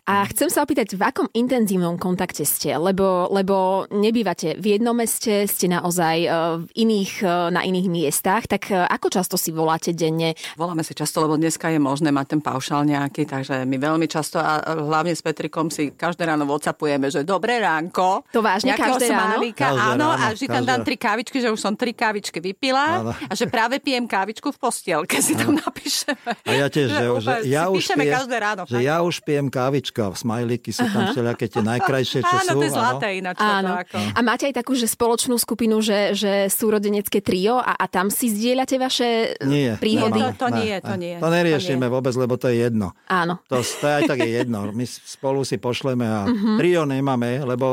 A 0.07 0.23
chcem 0.31 0.47
sa 0.47 0.63
opýtať, 0.63 0.95
v 0.95 1.03
akom 1.03 1.27
intenzívnom 1.35 1.99
kontakte 1.99 2.47
ste? 2.47 2.79
Lebo, 2.79 3.27
lebo 3.35 3.83
nebývate 3.91 4.55
v 4.55 4.79
jednom 4.79 4.95
meste, 4.95 5.43
ste 5.43 5.67
naozaj 5.67 6.17
e, 6.23 6.27
v 6.63 6.69
iných, 6.87 7.11
e, 7.19 7.51
na 7.51 7.67
iných 7.67 7.87
miestach, 7.91 8.47
tak 8.47 8.71
e, 8.71 8.79
ako 8.79 9.11
často 9.11 9.35
si 9.35 9.51
voláte 9.51 9.91
denne? 9.91 10.39
Voláme 10.55 10.87
si 10.87 10.95
často, 10.95 11.19
lebo 11.19 11.35
dneska 11.35 11.67
je 11.67 11.83
možné 11.83 12.15
mať 12.15 12.39
ten 12.39 12.41
paušál 12.41 12.87
nejaký, 12.87 13.27
takže 13.27 13.67
my 13.67 13.75
veľmi 13.75 14.07
často 14.07 14.39
a 14.39 14.63
hlavne 14.63 15.11
s 15.11 15.19
Petrikom 15.19 15.67
si 15.67 15.91
každé 15.91 16.23
ráno 16.31 16.47
whatsappujeme, 16.47 17.11
že 17.11 17.27
dobré 17.27 17.59
ránko. 17.59 18.23
To 18.31 18.39
vážne? 18.39 18.71
Každé 18.71 19.11
ráno? 19.11 19.19
smálika, 19.35 19.67
Každé 19.75 19.83
áno, 19.83 20.07
ráno, 20.07 20.23
a 20.23 20.25
vždy 20.31 20.47
tam 20.61 20.69
dám 20.71 20.81
tri 20.83 20.95
kávičky, 20.95 21.37
že 21.37 21.49
už 21.49 21.57
som 21.57 21.73
tri 21.73 21.91
kávičky 21.91 22.37
vypila 22.37 22.85
Áno. 22.99 23.11
a 23.11 23.33
že 23.33 23.45
práve 23.45 23.77
pijem 23.77 24.05
kávičku 24.05 24.49
v 24.49 24.57
postielke, 24.57 25.17
si 25.19 25.33
tam 25.33 25.55
napíšeme. 25.55 26.31
A 26.41 26.51
ja 26.51 26.67
tiež, 26.67 26.87
že, 26.87 27.05
že 27.19 27.31
ja 27.47 27.67
už 27.67 27.83
pijem, 27.83 28.13
každé 28.13 28.35
ráno. 28.37 28.61
že 28.65 28.79
ja 28.79 28.99
už 28.99 29.15
pijem 29.21 29.47
kávičku 29.47 29.99
a 29.99 30.11
smajlíky 30.11 30.69
sú 30.69 30.85
tam 30.85 31.09
všelijaké 31.09 31.45
tie 31.47 31.61
najkrajšie, 31.61 32.19
čo 32.21 32.35
Áno, 32.37 32.51
sú. 32.53 32.59
to 32.59 32.65
je 32.65 32.71
zlaté 32.71 33.07
ináč. 33.17 33.37
Áno. 33.37 33.69
Ako. 33.77 33.97
A 33.97 34.19
máte 34.21 34.45
aj 34.45 34.55
takú, 34.55 34.73
že 34.73 34.85
spoločnú 34.85 35.35
skupinu, 35.35 35.79
že, 35.79 36.13
že 36.13 36.31
súrodenecké 36.47 37.19
trio 37.19 37.57
a, 37.57 37.73
a 37.73 37.85
tam 37.85 38.07
si 38.07 38.29
zdieľate 38.29 38.75
vaše 38.75 39.09
e, 39.35 39.45
Nie, 39.45 39.71
príhody? 39.77 40.17
nemáme. 40.17 40.33
To- 40.33 40.39
to 40.41 40.47
nie, 40.51 40.75
to 40.81 40.93
nie. 40.97 41.15
To 41.17 41.29
neriešime 41.29 41.85
To 41.85 41.93
vôbec, 41.93 42.13
lebo 42.15 42.33
to 42.35 42.49
je 42.49 42.65
jedno. 42.65 42.91
Áno. 43.07 43.39
To, 43.47 43.61
to 43.61 43.85
je 43.85 43.93
aj 43.93 44.03
tak 44.05 44.19
je 44.19 44.31
jedno. 44.33 44.73
My 44.73 44.83
spolu 44.83 45.45
si 45.45 45.55
pošleme 45.55 46.03
a 46.03 46.19
Mhm. 46.27 46.57
trio 46.57 46.81
nemáme, 46.83 47.39
lebo 47.41 47.65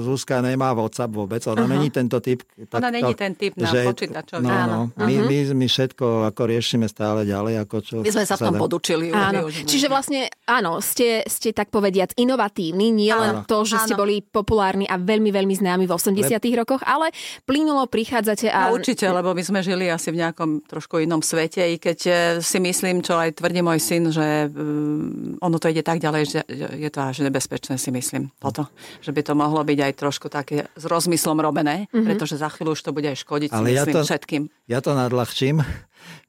Zuzka 0.00 0.40
nemá 0.40 0.72
WhatsApp 0.72 1.12
vôbec. 1.12 1.44
Ona 1.44 1.62
uh-huh. 1.62 1.70
není 1.70 1.90
tento 1.90 2.18
typ. 2.18 2.33
Ona 2.74 2.90
není 2.90 3.14
ten 3.14 3.34
typ 3.34 3.54
na 3.56 3.70
počítačovi. 3.70 4.44
No, 4.44 4.50
Áno. 4.50 4.78
no, 4.94 5.04
my, 5.04 5.14
my, 5.26 5.38
my 5.54 5.66
všetko 5.66 6.30
ako 6.30 6.42
riešime 6.48 6.86
stále 6.86 7.26
ďalej. 7.28 7.66
Ako 7.66 7.76
čo 7.80 7.94
My 8.00 8.10
sme 8.10 8.24
sa 8.26 8.34
v 8.38 8.50
tom 8.50 8.54
podučili. 8.56 9.10
už 9.10 9.16
Áno, 9.16 9.40
využívame. 9.46 9.70
čiže 9.70 9.86
vlastne, 9.90 10.20
áno, 10.46 10.78
ste, 10.78 11.22
ste 11.26 11.54
tak 11.54 11.70
povediac 11.70 12.12
inovatívni, 12.18 12.90
nie 12.90 13.12
len 13.12 13.42
Áno. 13.42 13.48
to, 13.48 13.64
že 13.66 13.80
ste 13.84 13.94
Áno. 13.96 14.06
boli 14.06 14.20
populárni 14.22 14.84
a 14.88 14.98
veľmi, 15.00 15.30
veľmi 15.30 15.54
známi 15.54 15.84
v 15.84 15.92
80 15.92 16.38
rokoch, 16.58 16.82
ale 16.84 17.10
plynulo 17.48 17.86
prichádzate 17.88 18.50
a... 18.50 18.70
No, 18.70 18.78
určite, 18.78 19.06
lebo 19.06 19.34
my 19.34 19.42
sme 19.42 19.60
žili 19.62 19.90
asi 19.90 20.10
v 20.10 20.22
nejakom 20.24 20.64
trošku 20.66 21.00
inom 21.02 21.20
svete, 21.20 21.62
i 21.64 21.76
keď 21.78 21.98
e, 22.06 22.12
si 22.40 22.58
myslím, 22.58 23.00
čo 23.02 23.18
aj 23.18 23.38
tvrdí 23.38 23.60
môj 23.60 23.78
syn, 23.80 24.10
že 24.10 24.48
um, 24.50 25.36
ono 25.40 25.56
to 25.58 25.70
ide 25.70 25.82
tak 25.82 25.98
ďalej, 26.00 26.22
že 26.26 26.40
je 26.54 26.90
to 26.90 27.00
až 27.00 27.24
nebezpečné, 27.26 27.76
si 27.76 27.90
myslím, 27.90 28.30
toto. 28.38 28.68
Že 29.02 29.10
by 29.12 29.20
to 29.24 29.32
mohlo 29.34 29.60
byť 29.62 29.78
aj 29.80 29.92
trošku 29.98 30.26
také 30.30 30.68
s 30.74 30.84
rozmyslom 30.84 31.38
robené, 31.38 31.86
mm-hmm. 31.90 32.04
Pretože 32.24 32.40
za 32.40 32.48
chvíľu 32.48 32.72
už 32.72 32.80
to 32.80 32.96
bude 32.96 33.04
aj 33.04 33.20
škodiť, 33.20 33.48
si 33.52 33.56
Ale 33.60 33.68
ja 33.68 33.84
myslím, 33.84 33.94
to- 34.00 34.08
všetkým. 34.08 34.42
Ja 34.64 34.80
to 34.80 34.96
nadľahčím. 34.96 35.60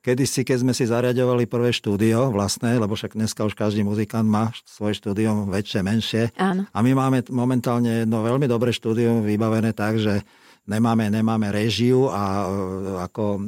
Kedysi, 0.04 0.44
keď 0.44 0.58
sme 0.68 0.76
si 0.76 0.84
zariadovali 0.84 1.48
prvé 1.48 1.72
štúdio 1.72 2.36
vlastné, 2.36 2.76
lebo 2.76 3.00
však 3.00 3.16
dneska 3.16 3.48
už 3.48 3.56
každý 3.56 3.88
muzikant 3.88 4.28
má 4.28 4.52
svoje 4.68 5.00
štúdio 5.00 5.48
väčšie, 5.48 5.80
menšie. 5.88 6.24
Áno. 6.36 6.68
A 6.68 6.78
my 6.84 6.92
máme 6.92 7.24
momentálne 7.32 8.04
jedno 8.04 8.28
veľmi 8.28 8.44
dobré 8.44 8.76
štúdio 8.76 9.24
vybavené 9.24 9.72
tak, 9.72 9.96
že 9.96 10.20
nemáme, 10.68 11.08
nemáme 11.08 11.48
režiu 11.56 12.12
a 12.12 12.44
e, 12.44 12.46
ako, 13.08 13.40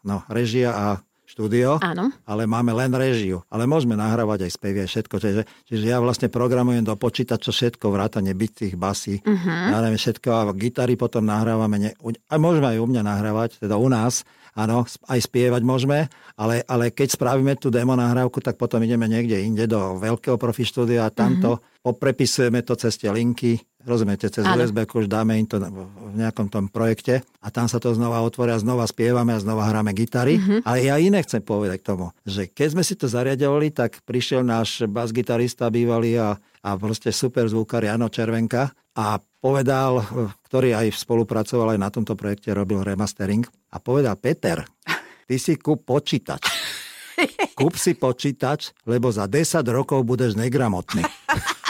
no, 0.00 0.24
režia 0.32 0.72
a 0.72 0.86
štúdio, 1.30 1.78
Áno. 1.78 2.10
ale 2.26 2.42
máme 2.44 2.74
len 2.74 2.90
režiu. 2.90 3.46
Ale 3.46 3.64
môžeme 3.64 3.94
nahrávať 3.94 4.44
aj 4.44 4.52
spevy, 4.52 4.78
aj 4.82 4.90
všetko. 4.90 5.14
Čiže, 5.16 5.42
čiže 5.64 5.84
ja 5.86 5.98
vlastne 5.98 6.26
programujem 6.26 6.82
do 6.82 6.94
počítača 6.94 7.50
všetko, 7.50 7.86
vrátane 7.88 8.34
bitých, 8.34 8.74
basy, 8.74 9.22
Mhm. 9.22 9.30
uh-huh. 9.30 9.68
ja 9.70 9.78
neviem, 9.80 9.96
všetko 9.96 10.28
a 10.28 10.42
gitary 10.52 10.94
potom 10.94 11.22
nahrávame. 11.22 11.76
Ne, 11.78 11.90
a 12.26 12.34
môžeme 12.34 12.74
aj 12.74 12.78
u 12.78 12.86
mňa 12.86 13.02
nahrávať, 13.02 13.50
teda 13.62 13.78
u 13.78 13.86
nás, 13.86 14.26
áno, 14.60 14.84
aj 14.84 15.20
spievať 15.24 15.62
môžeme, 15.64 16.12
ale, 16.36 16.60
ale 16.68 16.92
keď 16.92 17.16
spravíme 17.16 17.56
tú 17.56 17.72
demo 17.72 17.96
nahrávku, 17.96 18.44
tak 18.44 18.60
potom 18.60 18.84
ideme 18.84 19.08
niekde 19.08 19.40
inde 19.40 19.64
do 19.64 19.96
veľkého 19.96 20.36
profi 20.36 20.68
štúdia 20.68 21.08
a 21.08 21.14
tamto 21.14 21.56
uh-huh. 21.56 21.92
poprepisujeme 21.92 22.60
to 22.60 22.76
cez 22.76 23.00
tie 23.00 23.08
linky, 23.08 23.56
rozumiete, 23.84 24.28
cez 24.28 24.44
Áno. 24.44 24.60
USB, 24.60 24.84
už 24.84 25.08
dáme 25.08 25.40
im 25.40 25.48
to 25.48 25.56
v 25.56 26.14
nejakom 26.20 26.52
tom 26.52 26.68
projekte 26.68 27.24
a 27.40 27.48
tam 27.48 27.64
sa 27.64 27.80
to 27.80 27.96
znova 27.96 28.20
otvoria, 28.20 28.60
znova 28.60 28.84
spievame 28.84 29.32
a 29.32 29.40
znova 29.40 29.64
hráme 29.64 29.96
gitary. 29.96 30.36
Uh-huh. 30.36 30.60
Ale 30.68 30.84
ja 30.84 31.00
iné 31.00 31.24
chcem 31.24 31.40
povedať 31.40 31.80
k 31.80 31.88
tomu, 31.96 32.12
že 32.28 32.44
keď 32.50 32.68
sme 32.76 32.82
si 32.84 32.94
to 33.00 33.08
zariadovali, 33.08 33.72
tak 33.72 34.04
prišiel 34.04 34.44
náš 34.44 34.84
bas-gitarista 34.84 35.72
bývalý 35.72 36.20
a, 36.20 36.36
a 36.60 36.70
proste 36.76 37.08
super 37.08 37.48
zvukár 37.48 37.80
Jano 37.80 38.12
Červenka 38.12 38.68
a 38.92 39.16
povedal, 39.40 40.04
ktorý 40.46 40.76
aj 40.76 40.92
spolupracoval 41.00 41.74
aj 41.74 41.80
na 41.80 41.88
tomto 41.88 42.14
projekte, 42.14 42.52
robil 42.52 42.84
remastering 42.84 43.48
a 43.72 43.80
povedal, 43.80 44.14
Peter, 44.20 44.62
ty 45.24 45.40
si 45.40 45.56
kúp 45.56 45.88
počítač. 45.88 46.44
Kúp 47.58 47.76
si 47.76 47.92
počítač, 47.92 48.72
lebo 48.88 49.12
za 49.12 49.28
10 49.28 49.60
rokov 49.68 50.08
budeš 50.08 50.40
negramotný. 50.40 51.04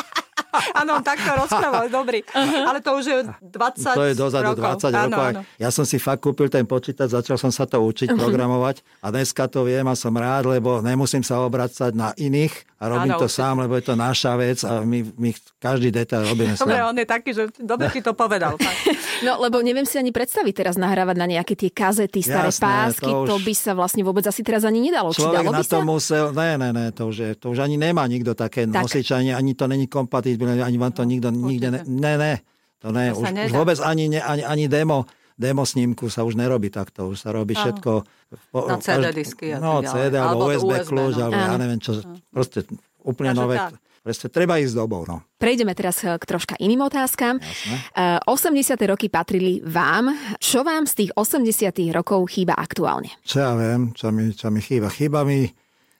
Áno, 0.80 1.02
takto 1.02 1.30
rozprával, 1.34 1.90
dobrý. 1.90 2.22
Ale 2.34 2.78
to 2.78 2.98
už 2.98 3.04
je 3.04 3.18
20 3.26 3.98
To 3.98 4.06
je 4.06 4.14
dozadu 4.14 4.54
rokov. 4.54 4.86
20 4.86 4.94
áno, 4.94 5.16
rokov. 5.18 5.26
Áno. 5.34 5.40
Ja 5.58 5.68
som 5.74 5.84
si 5.86 5.98
fakt 5.98 6.22
kúpil 6.22 6.46
ten 6.46 6.64
počítač, 6.64 7.10
začal 7.10 7.36
som 7.36 7.50
sa 7.50 7.66
to 7.66 7.82
učiť, 7.82 8.14
programovať 8.14 8.82
a 9.02 9.10
dneska 9.10 9.50
to 9.50 9.66
viem 9.66 9.86
a 9.86 9.94
som 9.98 10.14
rád, 10.14 10.50
lebo 10.50 10.78
nemusím 10.80 11.26
sa 11.26 11.42
obracať 11.42 11.92
na 11.94 12.14
iných 12.14 12.69
a 12.80 12.88
robím 12.88 13.12
to 13.14 13.28
určite. 13.28 13.36
sám, 13.36 13.60
lebo 13.60 13.76
je 13.76 13.84
to 13.84 13.94
naša 13.94 14.32
vec 14.34 14.58
a 14.64 14.80
my, 14.80 15.04
my 15.14 15.30
každý 15.56 15.92
detail 15.92 16.24
robíme 16.24 16.56
Dobre, 16.56 16.80
sám. 16.80 16.88
on 16.88 16.96
je 16.96 17.04
taký, 17.04 17.30
že 17.30 17.42
dobre 17.54 17.92
ti 17.92 18.00
to 18.00 18.12
povedal. 18.12 18.56
fakt. 18.56 18.80
No, 19.20 19.36
lebo 19.36 19.60
neviem 19.60 19.84
si 19.84 20.00
ani 20.00 20.16
predstaviť 20.16 20.54
teraz 20.56 20.80
nahrávať 20.80 21.12
na 21.14 21.28
nejaké 21.28 21.52
tie 21.52 21.68
kazety, 21.68 22.24
staré 22.24 22.48
Jasné, 22.48 22.64
pásky, 22.64 23.04
to, 23.04 23.28
to 23.28 23.36
už- 23.36 23.44
by 23.44 23.52
sa 23.52 23.72
vlastne 23.76 24.00
vôbec 24.00 24.24
asi 24.24 24.40
teraz 24.40 24.64
ani 24.64 24.80
nedalo. 24.80 25.12
Či 25.12 25.20
dalo 25.20 25.52
na 25.52 25.60
by 25.60 25.66
to 25.66 25.76
sa? 25.76 25.84
musel, 25.84 26.24
ne, 26.32 26.56
ne, 26.56 26.68
ne, 26.72 26.86
to 26.88 27.12
už, 27.12 27.16
je, 27.20 27.30
to 27.36 27.52
už 27.52 27.60
ani 27.60 27.76
nemá 27.76 28.08
nikto 28.08 28.32
také 28.32 28.64
Tak. 28.64 28.80
nosič, 28.80 29.12
ani, 29.12 29.36
ani 29.36 29.52
to 29.52 29.68
není 29.68 29.84
kompatibilné, 29.84 30.64
ani 30.64 30.80
vám 30.80 30.96
to 30.96 31.04
nikto 31.04 31.28
nikde, 31.28 31.68
ne, 31.68 31.80
ne, 31.84 32.12
ne, 32.16 32.32
to 32.80 32.88
ne, 32.88 33.12
To 33.12 33.20
už, 33.20 33.28
už 33.28 33.52
vôbec 33.52 33.76
ani, 33.84 34.08
ne, 34.08 34.24
ani, 34.24 34.40
ani 34.40 34.64
demo, 34.66 35.04
demo 35.40 35.64
snímku 35.64 36.06
sa 36.06 36.20
už 36.20 36.34
nerobí 36.34 36.68
takto, 36.68 37.08
už 37.08 37.18
sa 37.18 37.32
robí 37.32 37.56
všetko. 37.56 37.92
po- 38.52 38.68
Na 38.68 38.76
CD 38.76 39.08
disky 39.10 39.56
No. 39.56 39.80
CD, 39.80 40.14
alebo, 40.14 40.44
Alebo 40.44 40.44
to 40.44 40.56
USB, 40.60 40.70
USB, 40.76 40.86
kľúč, 40.86 41.14
no. 41.14 41.22
alebo 41.24 41.40
ja 41.40 41.56
neviem 41.56 41.80
čo, 41.80 41.92
proste 42.28 42.68
úplne 43.00 43.32
Takže 43.32 43.40
nové. 43.40 43.56
tak. 43.56 43.74
Proste 44.00 44.26
treba 44.26 44.56
ísť 44.56 44.72
s 44.72 44.78
dobou, 44.78 45.04
no. 45.04 45.20
Prejdeme 45.36 45.72
teraz 45.72 46.00
eh, 46.00 46.12
k 46.12 46.24
troška 46.24 46.56
iným 46.56 46.80
otázkam. 46.82 47.36
Eh, 47.36 48.16
80. 48.22 48.56
roky 48.86 49.08
patrili 49.08 49.60
vám. 49.60 50.08
Čo 50.38 50.60
vám 50.62 50.84
z 50.84 51.04
tých 51.04 51.10
80. 51.12 51.52
rokov 51.90 52.24
chýba 52.26 52.52
aktuálne? 52.54 53.12
Čo 53.20 53.36
ja 53.38 53.52
viem, 53.52 53.92
čo 53.92 54.08
mi, 54.08 54.32
čo 54.32 54.48
mi 54.48 54.58
chýba. 54.58 54.88
Chýba 54.88 55.20
mi 55.20 55.52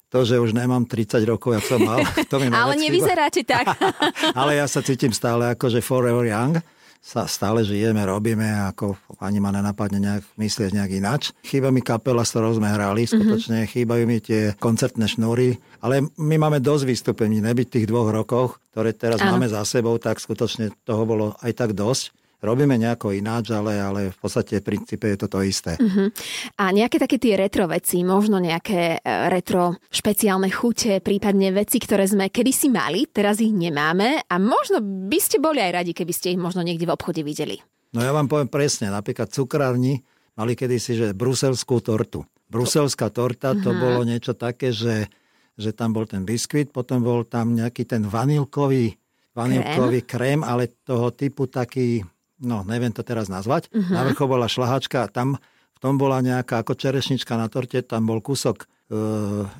to, 0.09 0.25
že 0.25 0.37
už 0.37 0.51
nemám 0.51 0.85
30 0.85 1.23
rokov, 1.25 1.55
jak 1.55 1.65
som 1.67 1.77
mal. 1.79 2.01
To 2.33 2.41
mi 2.41 2.49
Ale 2.49 2.73
chýba. 2.73 2.83
nevyzeráte 2.83 3.41
tak. 3.45 3.69
Ale 4.41 4.57
ja 4.57 4.65
sa 4.65 4.81
cítim 4.81 5.13
stále 5.13 5.51
ako, 5.51 5.69
že 5.69 5.81
forever 5.81 6.25
young. 6.25 6.57
Sa 7.01 7.25
stále 7.25 7.65
žijeme, 7.65 8.05
robíme, 8.05 8.45
ako 8.69 8.93
ani 9.25 9.41
ma 9.41 9.49
nenapadne 9.49 9.99
nejak 10.05 10.25
myslieť 10.37 10.77
nejak 10.77 10.93
ináč. 11.01 11.23
Chýba 11.41 11.73
mi 11.73 11.81
kapela, 11.81 12.29
s 12.29 12.37
ktorou 12.37 12.53
sme 12.53 12.69
hrali, 12.69 13.09
skutočne 13.09 13.65
mm-hmm. 13.65 13.73
chýbajú 13.73 14.05
mi 14.05 14.21
tie 14.21 14.53
koncertné 14.61 15.09
šnúry, 15.09 15.57
ale 15.81 16.05
my 16.21 16.37
máme 16.37 16.61
dosť 16.61 16.85
vystúpení, 16.85 17.41
nebyť 17.41 17.67
tých 17.73 17.89
dvoch 17.89 18.13
rokoch, 18.13 18.61
ktoré 18.77 18.93
teraz 18.93 19.25
Áno. 19.25 19.41
máme 19.41 19.49
za 19.49 19.65
sebou, 19.65 19.97
tak 19.97 20.21
skutočne 20.21 20.77
toho 20.85 21.09
bolo 21.09 21.33
aj 21.41 21.57
tak 21.57 21.73
dosť. 21.73 22.20
Robíme 22.41 22.81
nejako 22.81 23.13
ináč, 23.13 23.53
ale, 23.53 23.77
ale 23.77 24.01
v 24.13 24.19
podstate 24.19 24.65
v 24.65 24.65
princípe 24.65 25.05
je 25.13 25.19
to 25.21 25.29
to 25.29 25.45
isté. 25.45 25.77
Mm-hmm. 25.77 26.09
A 26.57 26.73
nejaké 26.73 26.97
také 26.97 27.21
tie 27.21 27.37
retro 27.37 27.69
veci, 27.69 28.01
možno 28.01 28.41
nejaké 28.41 28.97
eh, 28.97 29.29
retro 29.29 29.77
špeciálne 29.93 30.49
chute, 30.49 31.05
prípadne 31.05 31.53
veci, 31.53 31.77
ktoré 31.77 32.09
sme 32.09 32.33
kedysi 32.33 32.73
mali, 32.73 33.05
teraz 33.13 33.45
ich 33.45 33.53
nemáme 33.53 34.25
a 34.25 34.35
možno 34.41 34.81
by 34.81 35.19
ste 35.21 35.37
boli 35.37 35.61
aj 35.61 35.85
radi, 35.85 35.93
keby 35.93 36.13
ste 36.17 36.33
ich 36.33 36.41
možno 36.41 36.65
niekde 36.65 36.89
v 36.89 36.95
obchode 36.97 37.21
videli. 37.21 37.61
No 37.93 38.01
ja 38.01 38.15
vám 38.15 38.31
poviem 38.31 38.49
presne, 38.49 38.89
napríklad 38.89 39.29
cukrárni 39.29 40.01
mali 40.39 40.57
kedysi, 40.57 40.97
že 40.97 41.07
bruselskú 41.13 41.83
tortu. 41.85 42.25
Bruselská 42.51 43.13
torta 43.15 43.55
to 43.55 43.71
bolo 43.71 44.03
niečo 44.03 44.35
také, 44.35 44.75
že, 44.75 45.07
že 45.55 45.71
tam 45.71 45.95
bol 45.95 46.09
ten 46.09 46.27
biskvit, 46.27 46.75
potom 46.75 47.05
bol 47.05 47.23
tam 47.23 47.55
nejaký 47.55 47.87
ten 47.87 48.03
vanilkový, 48.03 48.97
vanilkový 49.37 50.03
krém, 50.03 50.43
ale 50.43 50.75
toho 50.83 51.15
typu 51.15 51.47
taký, 51.47 52.03
no 52.41 52.65
neviem 52.67 52.93
to 52.93 53.05
teraz 53.05 53.29
nazvať. 53.29 53.69
Na 53.73 54.03
vrchu 54.05 54.25
bola 54.27 54.49
šlahačka 54.49 55.07
a 55.07 55.13
tam 55.13 55.37
v 55.77 55.79
tom 55.79 55.97
bola 55.97 56.21
nejaká 56.21 56.61
ako 56.61 56.77
čerešnička 56.77 57.37
na 57.41 57.49
torte, 57.49 57.81
tam 57.81 58.05
bol 58.05 58.21
kúsok, 58.21 58.65
e, 58.65 58.97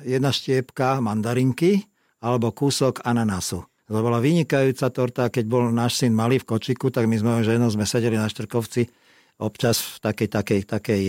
jedna 0.05 0.29
štiepka 0.29 1.01
mandarinky 1.01 1.85
alebo 2.21 2.53
kúsok 2.53 3.01
ananasu. 3.01 3.65
To 3.91 3.99
bola 3.99 4.23
vynikajúca 4.23 4.87
torta, 4.93 5.23
keď 5.27 5.45
bol 5.51 5.67
náš 5.73 5.99
syn 5.99 6.15
malý 6.15 6.39
v 6.39 6.47
kočiku, 6.47 6.93
tak 6.93 7.11
my 7.11 7.19
sme 7.19 7.43
ženou 7.43 7.67
sme 7.67 7.83
sedeli 7.83 8.15
na 8.15 8.29
Štrkovci 8.29 8.87
občas 9.41 9.81
v 9.81 9.95
takej, 9.99 10.29
takej, 10.31 10.61
takej 10.63 11.03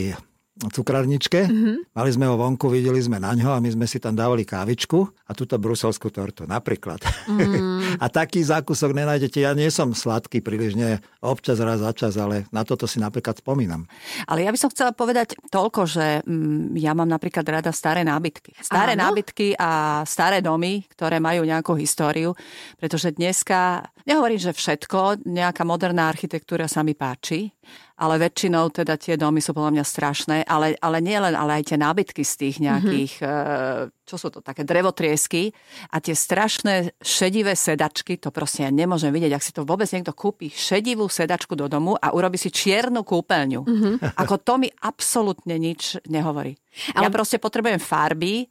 cukrárničke. 0.53 1.49
Mm-hmm. 1.49 1.97
Mali 1.97 2.11
sme 2.13 2.29
ho 2.29 2.37
vonku, 2.37 2.69
videli 2.69 3.01
sme 3.01 3.17
na 3.17 3.33
ňo 3.33 3.57
a 3.57 3.63
my 3.63 3.73
sme 3.73 3.87
si 3.89 3.97
tam 3.97 4.13
dávali 4.13 4.45
kávičku 4.45 5.01
a 5.25 5.33
túto 5.33 5.57
bruselskú 5.57 6.13
tortu 6.13 6.45
napríklad. 6.45 7.01
Mm. 7.25 7.97
a 8.05 8.07
taký 8.13 8.45
zákusok 8.45 8.93
nenájdete. 8.93 9.41
Ja 9.41 9.57
nie 9.57 9.73
som 9.73 9.97
sladký 9.97 10.45
príliš, 10.45 10.77
nie 10.77 11.01
občas 11.25 11.57
raz 11.57 11.81
za 11.81 11.97
čas, 11.97 12.21
ale 12.21 12.45
na 12.53 12.69
toto 12.69 12.85
si 12.85 13.01
napríklad 13.01 13.41
spomínam. 13.41 13.89
Ale 14.29 14.45
ja 14.45 14.53
by 14.53 14.59
som 14.61 14.69
chcela 14.69 14.93
povedať 14.93 15.41
toľko, 15.49 15.81
že 15.89 16.07
mm, 16.21 16.77
ja 16.77 16.93
mám 16.93 17.09
napríklad 17.09 17.49
rada 17.49 17.73
staré 17.73 18.05
nábytky. 18.05 18.53
Staré 18.61 18.93
Áno? 18.93 19.09
nábytky 19.09 19.57
a 19.57 20.05
staré 20.05 20.45
domy, 20.45 20.85
ktoré 20.93 21.17
majú 21.17 21.49
nejakú 21.49 21.73
históriu, 21.81 22.37
pretože 22.77 23.17
dneska, 23.17 23.89
nehovorím, 24.05 24.39
že 24.39 24.53
všetko, 24.53 25.25
nejaká 25.25 25.65
moderná 25.65 26.13
architektúra 26.13 26.69
sa 26.69 26.85
mi 26.85 26.93
páči, 26.93 27.57
ale 28.03 28.19
väčšinou 28.19 28.75
teda 28.75 28.99
tie 28.99 29.15
domy 29.15 29.39
sú 29.39 29.55
podľa 29.55 29.79
mňa 29.79 29.85
strašné, 29.87 30.37
ale, 30.43 30.75
ale 30.83 30.99
nie 30.99 31.15
len, 31.15 31.39
ale 31.39 31.63
aj 31.63 31.71
tie 31.71 31.79
nábytky 31.79 32.27
z 32.27 32.35
tých 32.35 32.57
nejakých, 32.59 33.13
mm-hmm. 33.23 34.02
Čo 34.03 34.19
sú 34.19 34.29
to 34.35 34.43
také 34.43 34.67
drevotriesky 34.67 35.55
a 35.95 36.03
tie 36.03 36.13
strašné 36.13 36.99
šedivé 36.99 37.55
sedačky, 37.55 38.19
to 38.19 38.35
proste 38.35 38.67
ja 38.67 38.71
nemôžem 38.75 39.15
vidieť, 39.15 39.33
ak 39.35 39.47
si 39.47 39.55
to 39.55 39.63
vôbec 39.63 39.87
niekto 39.95 40.11
kúpi 40.11 40.51
šedivú 40.51 41.07
sedačku 41.07 41.55
do 41.55 41.71
domu 41.71 41.95
a 41.95 42.11
urobi 42.11 42.37
si 42.37 42.51
čiernu 42.51 43.07
kúpeľňu. 43.07 43.61
Mm-hmm. 43.63 43.95
Ako 44.19 44.43
to 44.43 44.59
mi 44.59 44.69
absolútne 44.83 45.55
nič 45.57 46.03
nehovorí. 46.11 46.59
Ale... 46.97 47.05
Ja 47.05 47.09
proste 47.13 47.37
potrebujem 47.37 47.77
farby. 47.77 48.49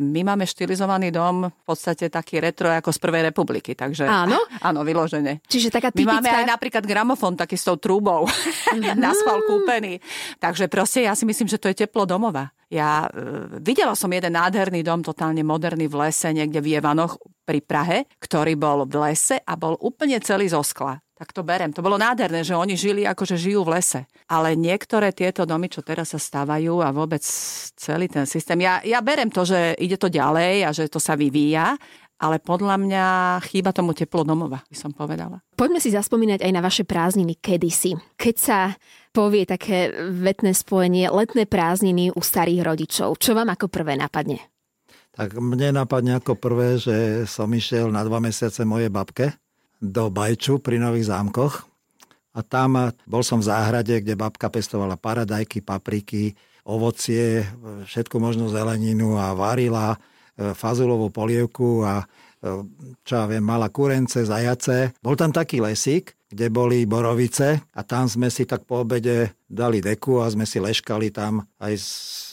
My 0.00 0.24
máme 0.24 0.48
štilizovaný 0.48 1.12
dom 1.12 1.52
v 1.52 1.62
podstate 1.68 2.08
taký 2.08 2.40
retro 2.40 2.72
ako 2.72 2.88
z 2.88 2.98
Prvej 2.98 3.22
republiky, 3.28 3.76
takže... 3.76 4.08
Áno? 4.08 4.40
Áno, 4.64 4.80
vyložené. 4.88 5.44
Čiže 5.44 5.68
taká 5.68 5.92
typická... 5.92 6.16
My 6.16 6.24
máme 6.24 6.32
aj 6.32 6.46
napríklad 6.48 6.84
gramofón 6.88 7.36
taký 7.36 7.60
s 7.60 7.68
tou 7.68 7.76
trúbou 7.76 8.24
mm-hmm. 8.24 8.96
na 9.04 9.12
schvál 9.12 9.44
kúpený. 9.44 10.00
Takže 10.40 10.72
proste 10.72 11.04
ja 11.04 11.12
si 11.12 11.28
myslím, 11.28 11.46
že 11.46 11.60
to 11.60 11.68
je 11.68 11.84
teplo 11.84 12.08
domova. 12.08 12.48
Ja 12.68 13.08
e, 13.08 13.58
videla 13.64 13.96
som 13.96 14.12
jeden 14.12 14.36
nádherný 14.36 14.84
dom, 14.84 15.00
totálne 15.00 15.40
moderný 15.40 15.88
v 15.88 16.08
lese, 16.08 16.32
niekde 16.32 16.60
v 16.60 16.76
Jevanoch 16.76 17.16
pri 17.48 17.64
Prahe, 17.64 17.98
ktorý 18.20 18.54
bol 18.60 18.84
v 18.84 19.08
lese 19.08 19.40
a 19.40 19.56
bol 19.56 19.76
úplne 19.80 20.20
celý 20.20 20.52
zo 20.52 20.60
skla 20.60 21.00
tak 21.18 21.34
to 21.34 21.42
berem. 21.42 21.74
To 21.74 21.82
bolo 21.82 21.98
nádherné, 21.98 22.46
že 22.46 22.54
oni 22.54 22.78
žili 22.78 23.02
ako, 23.02 23.26
že 23.26 23.50
žijú 23.50 23.66
v 23.66 23.74
lese. 23.74 24.06
Ale 24.30 24.54
niektoré 24.54 25.10
tieto 25.10 25.42
domy, 25.42 25.66
čo 25.66 25.82
teraz 25.82 26.14
sa 26.14 26.20
stávajú 26.22 26.78
a 26.78 26.94
vôbec 26.94 27.20
celý 27.74 28.06
ten 28.06 28.22
systém, 28.22 28.62
ja, 28.62 28.78
ja 28.86 29.02
berem 29.02 29.26
to, 29.26 29.42
že 29.42 29.74
ide 29.82 29.98
to 29.98 30.06
ďalej 30.06 30.62
a 30.62 30.70
že 30.70 30.86
to 30.86 31.02
sa 31.02 31.18
vyvíja, 31.18 31.74
ale 32.18 32.42
podľa 32.42 32.76
mňa 32.82 33.04
chýba 33.46 33.70
tomu 33.70 33.94
teplo 33.94 34.26
domova, 34.26 34.60
by 34.66 34.76
som 34.76 34.90
povedala. 34.90 35.38
Poďme 35.54 35.78
si 35.78 35.94
zaspomínať 35.94 36.42
aj 36.42 36.52
na 36.52 36.62
vaše 36.62 36.82
prázdniny 36.82 37.38
kedysi. 37.38 37.94
Keď 38.18 38.34
sa 38.34 38.74
povie 39.14 39.46
také 39.46 39.94
vetné 40.10 40.50
spojenie 40.50 41.08
letné 41.14 41.46
prázdniny 41.46 42.10
u 42.10 42.20
starých 42.20 42.66
rodičov, 42.66 43.22
čo 43.22 43.38
vám 43.38 43.54
ako 43.54 43.70
prvé 43.70 43.94
napadne? 43.94 44.42
Tak 45.14 45.38
mne 45.38 45.78
napadne 45.78 46.18
ako 46.18 46.38
prvé, 46.38 46.78
že 46.78 47.26
som 47.26 47.50
išiel 47.50 47.90
na 47.90 48.02
dva 48.06 48.22
mesiace 48.22 48.62
mojej 48.62 48.90
babke 48.90 49.34
do 49.78 50.10
Bajču 50.10 50.58
pri 50.58 50.78
Nových 50.78 51.10
zámkoch 51.10 51.66
a 52.34 52.40
tam 52.42 52.94
bol 53.06 53.22
som 53.26 53.42
v 53.42 53.50
záhrade, 53.50 53.98
kde 53.98 54.14
babka 54.14 54.46
pestovala 54.46 54.94
paradajky, 54.94 55.58
papriky, 55.62 56.38
ovocie, 56.62 57.42
všetku 57.86 58.14
možnú 58.20 58.46
zeleninu 58.50 59.18
a 59.18 59.34
varila 59.34 59.98
fazulovú 60.54 61.10
polievku 61.10 61.82
a 61.82 62.02
e, 62.02 62.06
čo 63.02 63.12
ja 63.12 63.26
viem, 63.26 63.42
mala 63.42 63.68
kurence, 63.68 64.22
zajace. 64.22 64.94
Bol 65.02 65.18
tam 65.18 65.34
taký 65.34 65.58
lesík, 65.58 66.14
kde 66.30 66.46
boli 66.52 66.84
borovice 66.84 67.64
a 67.74 67.80
tam 67.82 68.06
sme 68.06 68.28
si 68.28 68.44
tak 68.44 68.68
po 68.68 68.84
obede 68.84 69.34
dali 69.48 69.80
deku 69.80 70.20
a 70.22 70.28
sme 70.28 70.44
si 70.44 70.60
leškali 70.60 71.10
tam 71.10 71.42
aj 71.58 71.74
s, 71.74 71.88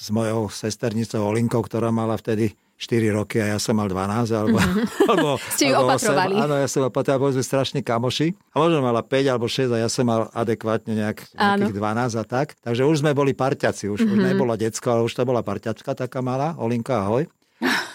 s 0.05 0.07
mojou 0.13 0.51
sesternicou 0.51 1.23
Olinkou, 1.25 1.63
ktorá 1.63 1.89
mala 1.89 2.19
vtedy 2.19 2.53
4 2.75 3.07
roky 3.15 3.39
a 3.39 3.55
ja 3.55 3.59
som 3.59 3.79
mal 3.79 3.87
12, 3.87 4.35
alebo, 4.35 4.59
mm-hmm. 4.59 4.85
alebo, 5.11 5.29
Ste 5.55 5.71
ju 5.71 5.75
alebo 5.79 5.95
opatrovali. 5.95 6.35
8. 6.35 6.43
Áno, 6.43 6.55
ja 6.59 6.67
som 6.67 6.81
opatroval, 6.83 7.19
boli 7.23 7.33
sme 7.39 7.45
strašní 7.47 7.81
kamoši. 7.87 8.35
A 8.51 8.55
možno 8.59 8.83
mala 8.83 8.99
5 8.99 9.31
alebo 9.31 9.47
6 9.47 9.71
a 9.71 9.77
ja 9.79 9.87
som 9.87 10.03
mal 10.03 10.27
adekvátne 10.35 10.91
nejak, 10.91 11.23
nejakých 11.39 11.75
12 11.79 12.19
a 12.19 12.23
tak. 12.27 12.47
Takže 12.59 12.83
už 12.83 12.99
sme 12.99 13.15
boli 13.15 13.31
parťaci, 13.31 13.87
už, 13.87 14.03
mm-hmm. 14.03 14.11
už 14.11 14.19
nebolo 14.27 14.53
decko, 14.59 14.87
ale 14.91 15.01
už 15.07 15.13
to 15.15 15.23
bola 15.23 15.39
parťačka 15.39 15.95
taká 15.95 16.19
malá, 16.19 16.59
Olinka, 16.59 16.99
ahoj. 16.99 17.23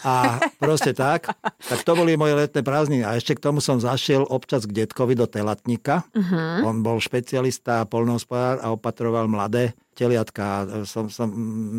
A 0.05 0.41
proste 0.57 0.97
tak. 0.97 1.29
Tak 1.61 1.81
to 1.85 1.93
boli 1.97 2.17
moje 2.17 2.37
letné 2.37 2.61
prázdniny. 2.65 3.05
A 3.05 3.17
ešte 3.17 3.37
k 3.37 3.45
tomu 3.45 3.61
som 3.61 3.81
zašiel 3.81 4.25
občas 4.25 4.65
k 4.65 4.85
detkovi 4.85 5.17
do 5.17 5.29
telatníka. 5.29 6.05
Uh-huh. 6.13 6.67
On 6.69 6.81
bol 6.81 7.01
špecialista, 7.01 7.85
polnohospodár 7.89 8.61
a 8.65 8.73
opatroval 8.73 9.29
mladé 9.29 9.77
teliatka. 9.93 10.65
Som, 10.89 11.13
som, 11.13 11.29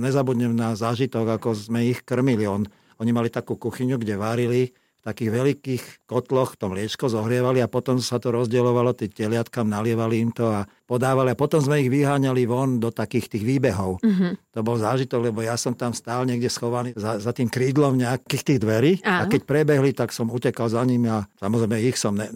nezabudnem 0.01 0.53
na 0.53 0.77
zážitok, 0.77 1.41
ako 1.41 1.57
sme 1.57 1.89
ich 1.89 2.05
krmili. 2.05 2.45
On 2.45 2.65
oni 3.01 3.09
mali 3.09 3.33
takú 3.33 3.57
kuchyňu, 3.57 3.97
kde 3.97 4.13
varili 4.13 4.69
takých 5.01 5.29
veľkých 5.33 5.83
kotloch 6.05 6.53
to 6.55 6.69
mliečko 6.69 7.09
zohrievali 7.09 7.57
a 7.59 7.67
potom 7.67 7.97
sa 7.97 8.21
to 8.21 8.29
rozdielovalo, 8.29 8.93
tie 8.93 9.09
teliatkam 9.09 9.65
nalievali 9.65 10.21
im 10.21 10.29
to 10.29 10.45
a 10.45 10.69
podávali 10.85 11.33
a 11.33 11.39
potom 11.39 11.57
sme 11.57 11.81
ich 11.81 11.89
vyháňali 11.89 12.45
von 12.45 12.77
do 12.77 12.93
takých 12.93 13.37
tých 13.37 13.43
výbehov. 13.43 13.97
Mm-hmm. 14.05 14.53
To 14.53 14.59
bol 14.61 14.77
zážitok, 14.77 15.33
lebo 15.33 15.41
ja 15.41 15.57
som 15.57 15.73
tam 15.73 15.95
stál 15.97 16.29
niekde 16.29 16.53
schovaný 16.53 16.93
za, 16.93 17.17
za 17.17 17.33
tým 17.33 17.49
krídlom 17.49 17.97
nejakých 17.97 18.43
tých 18.45 18.59
dverí 18.61 18.91
Áno. 19.01 19.25
a 19.25 19.31
keď 19.31 19.41
prebehli, 19.49 19.91
tak 19.97 20.13
som 20.13 20.29
utekal 20.29 20.69
za 20.69 20.85
nimi 20.85 21.09
a 21.09 21.25
samozrejme 21.41 21.81
ich 21.81 21.97
som 21.97 22.13
ne, 22.13 22.29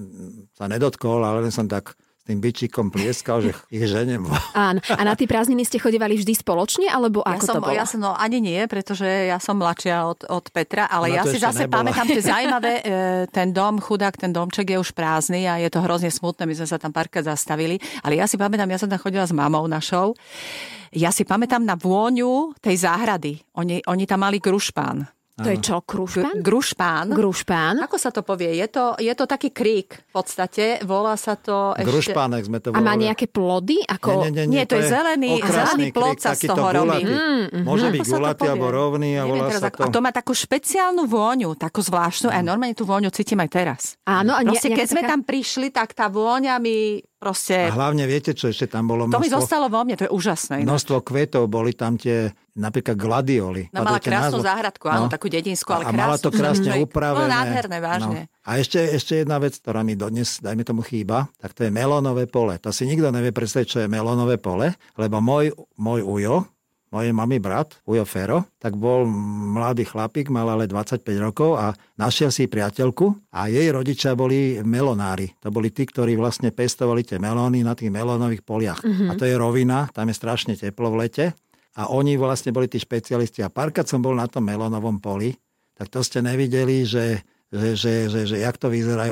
sa 0.57 0.65
nedotkol, 0.65 1.22
ale 1.22 1.45
len 1.45 1.53
som 1.53 1.69
tak 1.69 1.93
tým 2.25 2.41
byčikom 2.41 2.89
plieskal, 2.89 3.46
že 3.46 3.53
ich 3.75 3.86
ženem. 3.86 4.25
Áno. 4.58 4.82
A 4.82 5.01
na 5.05 5.13
tie 5.13 5.29
prázdniny 5.29 5.62
ste 5.62 5.77
chodevali 5.77 6.17
vždy 6.17 6.34
spoločne, 6.34 6.89
alebo 6.89 7.22
ako 7.22 7.46
ja 7.46 7.46
som, 7.46 7.55
to 7.55 7.62
bolo? 7.62 7.77
Ja 7.77 7.86
som, 7.86 8.00
no 8.01 8.17
ani 8.17 8.41
nie, 8.41 8.65
pretože 8.65 9.05
ja 9.05 9.38
som 9.38 9.62
mladšia 9.62 10.10
od, 10.10 10.25
od 10.25 10.46
Petra, 10.50 10.89
ale 10.89 11.13
Ona 11.13 11.17
ja 11.22 11.24
si 11.29 11.38
zase 11.38 11.70
nebola. 11.70 11.86
pamätám, 11.86 12.08
že 12.10 12.22
zaujímavé, 12.34 12.74
e, 12.82 12.84
ten 13.29 13.53
dom, 13.53 13.77
chudák, 13.77 14.17
ten 14.17 14.34
domček 14.34 14.74
je 14.74 14.77
už 14.82 14.98
prázdny 14.98 15.46
a 15.46 15.62
je 15.62 15.70
to 15.70 15.86
hrozne 15.86 16.10
smutné, 16.10 16.50
my 16.50 16.55
sme 16.58 16.67
sa 16.67 16.82
tam 16.82 16.89
párkrát 16.89 17.29
zastavili, 17.29 17.77
ale 18.01 18.17
ja 18.17 18.25
si 18.25 18.41
pamätám, 18.41 18.67
ja 18.74 18.82
som 18.82 18.89
tam 18.89 18.98
chodila 18.98 19.29
s 19.29 19.32
mamou 19.32 19.70
našou, 19.70 20.17
ja 20.96 21.13
si 21.13 21.27
pamätám 21.27 21.62
na 21.62 21.75
vôňu 21.75 22.55
tej 22.63 22.88
záhrady. 22.88 23.44
Oni, 23.60 23.84
oni 23.84 24.08
tam 24.08 24.24
mali 24.24 24.39
grušpán. 24.39 25.14
To 25.36 25.51
je 25.51 25.60
čo, 25.60 25.84
krušpán? 25.84 26.39
Grušpán. 26.39 27.12
Grušpán. 27.12 27.75
Ako 27.84 28.00
sa 28.00 28.08
to 28.08 28.24
povie? 28.24 28.56
Je 28.56 28.72
to, 28.72 28.96
je 28.96 29.12
to 29.12 29.27
taký 29.27 29.51
krík 29.51 30.08
v 30.08 30.12
podstate. 30.15 30.80
Volá 30.88 31.20
sa 31.20 31.36
to 31.36 31.75
ešte... 31.75 31.92
Grušpánek 31.92 32.48
sme 32.48 32.63
to 32.63 32.72
volali. 32.72 32.80
A 32.80 32.88
má 32.88 32.96
nejaké 32.96 33.27
plody? 33.27 33.84
Ako... 33.84 34.24
Nie, 34.24 34.32
nie, 34.32 34.48
nie, 34.48 34.63
nie 34.63 34.63
to, 34.63 34.80
to 34.80 34.88
je 34.88 34.96
zelený, 34.96 35.43
zelený 35.43 35.91
plod 35.91 36.24
sa 36.24 36.39
z 36.39 36.48
toho 36.48 36.71
robí. 36.71 37.04
Mm, 37.04 37.52
mm, 37.52 37.63
Môže 37.67 37.91
byť 37.91 38.08
gulatý 38.08 38.48
alebo 38.48 38.67
rovný 38.71 39.19
a 39.19 39.28
volá 39.28 39.52
sa 39.52 39.67
to... 39.67 39.84
A 39.84 39.91
to 39.91 40.00
má 40.00 40.15
takú 40.15 40.32
špeciálnu 40.32 41.04
vôňu, 41.04 41.52
takú 41.60 41.84
zvláštnu. 41.84 42.32
Mm. 42.32 42.36
A 42.36 42.39
normálne 42.39 42.76
tú 42.80 42.88
vôňu 42.88 43.12
cítim 43.12 43.36
aj 43.43 43.50
teraz. 43.52 43.82
Áno. 44.08 44.39
A 44.39 44.39
nie, 44.39 44.56
Proste, 44.56 44.71
keď 44.71 44.88
taká... 44.88 44.93
sme 44.95 45.02
tam 45.04 45.21
prišli, 45.28 45.67
tak 45.67 45.91
tá 45.91 46.08
vôňa 46.08 46.63
mi 46.63 47.04
proste... 47.25 47.57
A 47.57 47.73
hlavne 47.73 48.05
viete, 48.05 48.38
čo 48.38 48.53
ešte 48.53 48.69
tam 48.69 48.85
bolo? 48.85 49.09
Množstvo, 49.09 49.17
to 49.17 49.25
mi 49.25 49.33
zostalo 49.33 49.65
vo 49.65 49.81
mne, 49.81 49.97
to 49.97 50.05
je 50.05 50.11
úžasné. 50.13 50.61
Množstvo 50.61 51.01
kvetov, 51.01 51.49
boli 51.49 51.73
tam 51.73 51.97
tie 51.97 52.29
napríklad 52.53 52.93
gladioli. 52.93 53.73
No 53.73 53.81
mala 53.81 53.97
krásnu 53.97 54.38
názvo? 54.38 54.45
záhradku, 54.45 54.85
áno, 54.85 55.09
no. 55.09 55.11
takú 55.11 55.25
dedinskú, 55.25 55.73
ale 55.73 55.89
a 55.89 55.91
krásnu. 55.91 56.01
mala 56.05 56.15
to 56.21 56.29
krásne 56.29 56.69
že... 56.69 56.77
upravené. 56.85 57.25
No 57.25 57.33
nádherné, 57.33 57.77
vážne. 57.81 58.19
No. 58.29 58.45
A 58.45 58.61
ešte, 58.61 58.77
ešte 58.93 59.25
jedna 59.25 59.41
vec, 59.41 59.57
ktorá 59.57 59.81
mi 59.81 59.97
dodnes, 59.97 60.38
dajme 60.38 60.61
tomu, 60.61 60.85
chýba, 60.85 61.33
tak 61.41 61.57
to 61.57 61.65
je 61.65 61.71
melónové 61.73 62.29
pole. 62.29 62.61
To 62.61 62.69
si 62.69 62.85
nikto 62.85 63.09
nevie 63.09 63.33
predstaviť, 63.33 63.67
čo 63.67 63.79
je 63.81 63.88
melónové 63.89 64.38
pole, 64.38 64.77
lebo 65.01 65.17
môj, 65.17 65.49
môj 65.81 66.05
ujo, 66.05 66.35
mojej 66.93 67.12
mamy 67.12 67.41
brat, 67.41 67.82
Ujo 67.89 68.06
Fero, 68.06 68.45
tak 68.62 68.78
bol 68.78 69.06
mladý 69.56 69.86
chlapík, 69.86 70.30
mal 70.30 70.48
ale 70.48 70.69
25 70.69 71.02
rokov 71.19 71.58
a 71.58 71.74
našiel 71.98 72.30
si 72.30 72.45
priateľku 72.45 73.34
a 73.34 73.50
jej 73.50 73.67
rodičia 73.74 74.13
boli 74.13 74.62
melonári. 74.62 75.34
To 75.41 75.50
boli 75.50 75.74
tí, 75.74 75.84
ktorí 75.84 76.15
vlastne 76.15 76.54
pestovali 76.54 77.02
tie 77.04 77.17
melóny 77.17 77.65
na 77.65 77.74
tých 77.74 77.89
melónových 77.91 78.45
poliach. 78.45 78.82
Mm-hmm. 78.86 79.10
A 79.10 79.17
to 79.17 79.26
je 79.26 79.36
rovina, 79.36 79.89
tam 79.91 80.08
je 80.08 80.15
strašne 80.15 80.54
teplo 80.56 80.93
v 80.93 81.08
lete. 81.08 81.26
A 81.76 81.91
oni 81.91 82.15
vlastne 82.15 82.56
boli 82.56 82.71
tí 82.71 82.80
špecialisti. 82.80 83.43
A 83.43 83.52
párkrát 83.52 83.84
som 83.84 84.00
bol 84.00 84.15
na 84.15 84.32
tom 84.32 84.48
melónovom 84.48 85.04
poli, 85.04 85.36
tak 85.76 85.91
to 85.91 86.00
ste 86.00 86.24
nevideli, 86.24 86.88
že, 86.88 87.19
že, 87.52 87.76
že, 87.76 87.93
že, 88.08 88.19
že 88.24 88.38
jak 88.39 88.56
to 88.56 88.71
vyzerá 88.71 89.12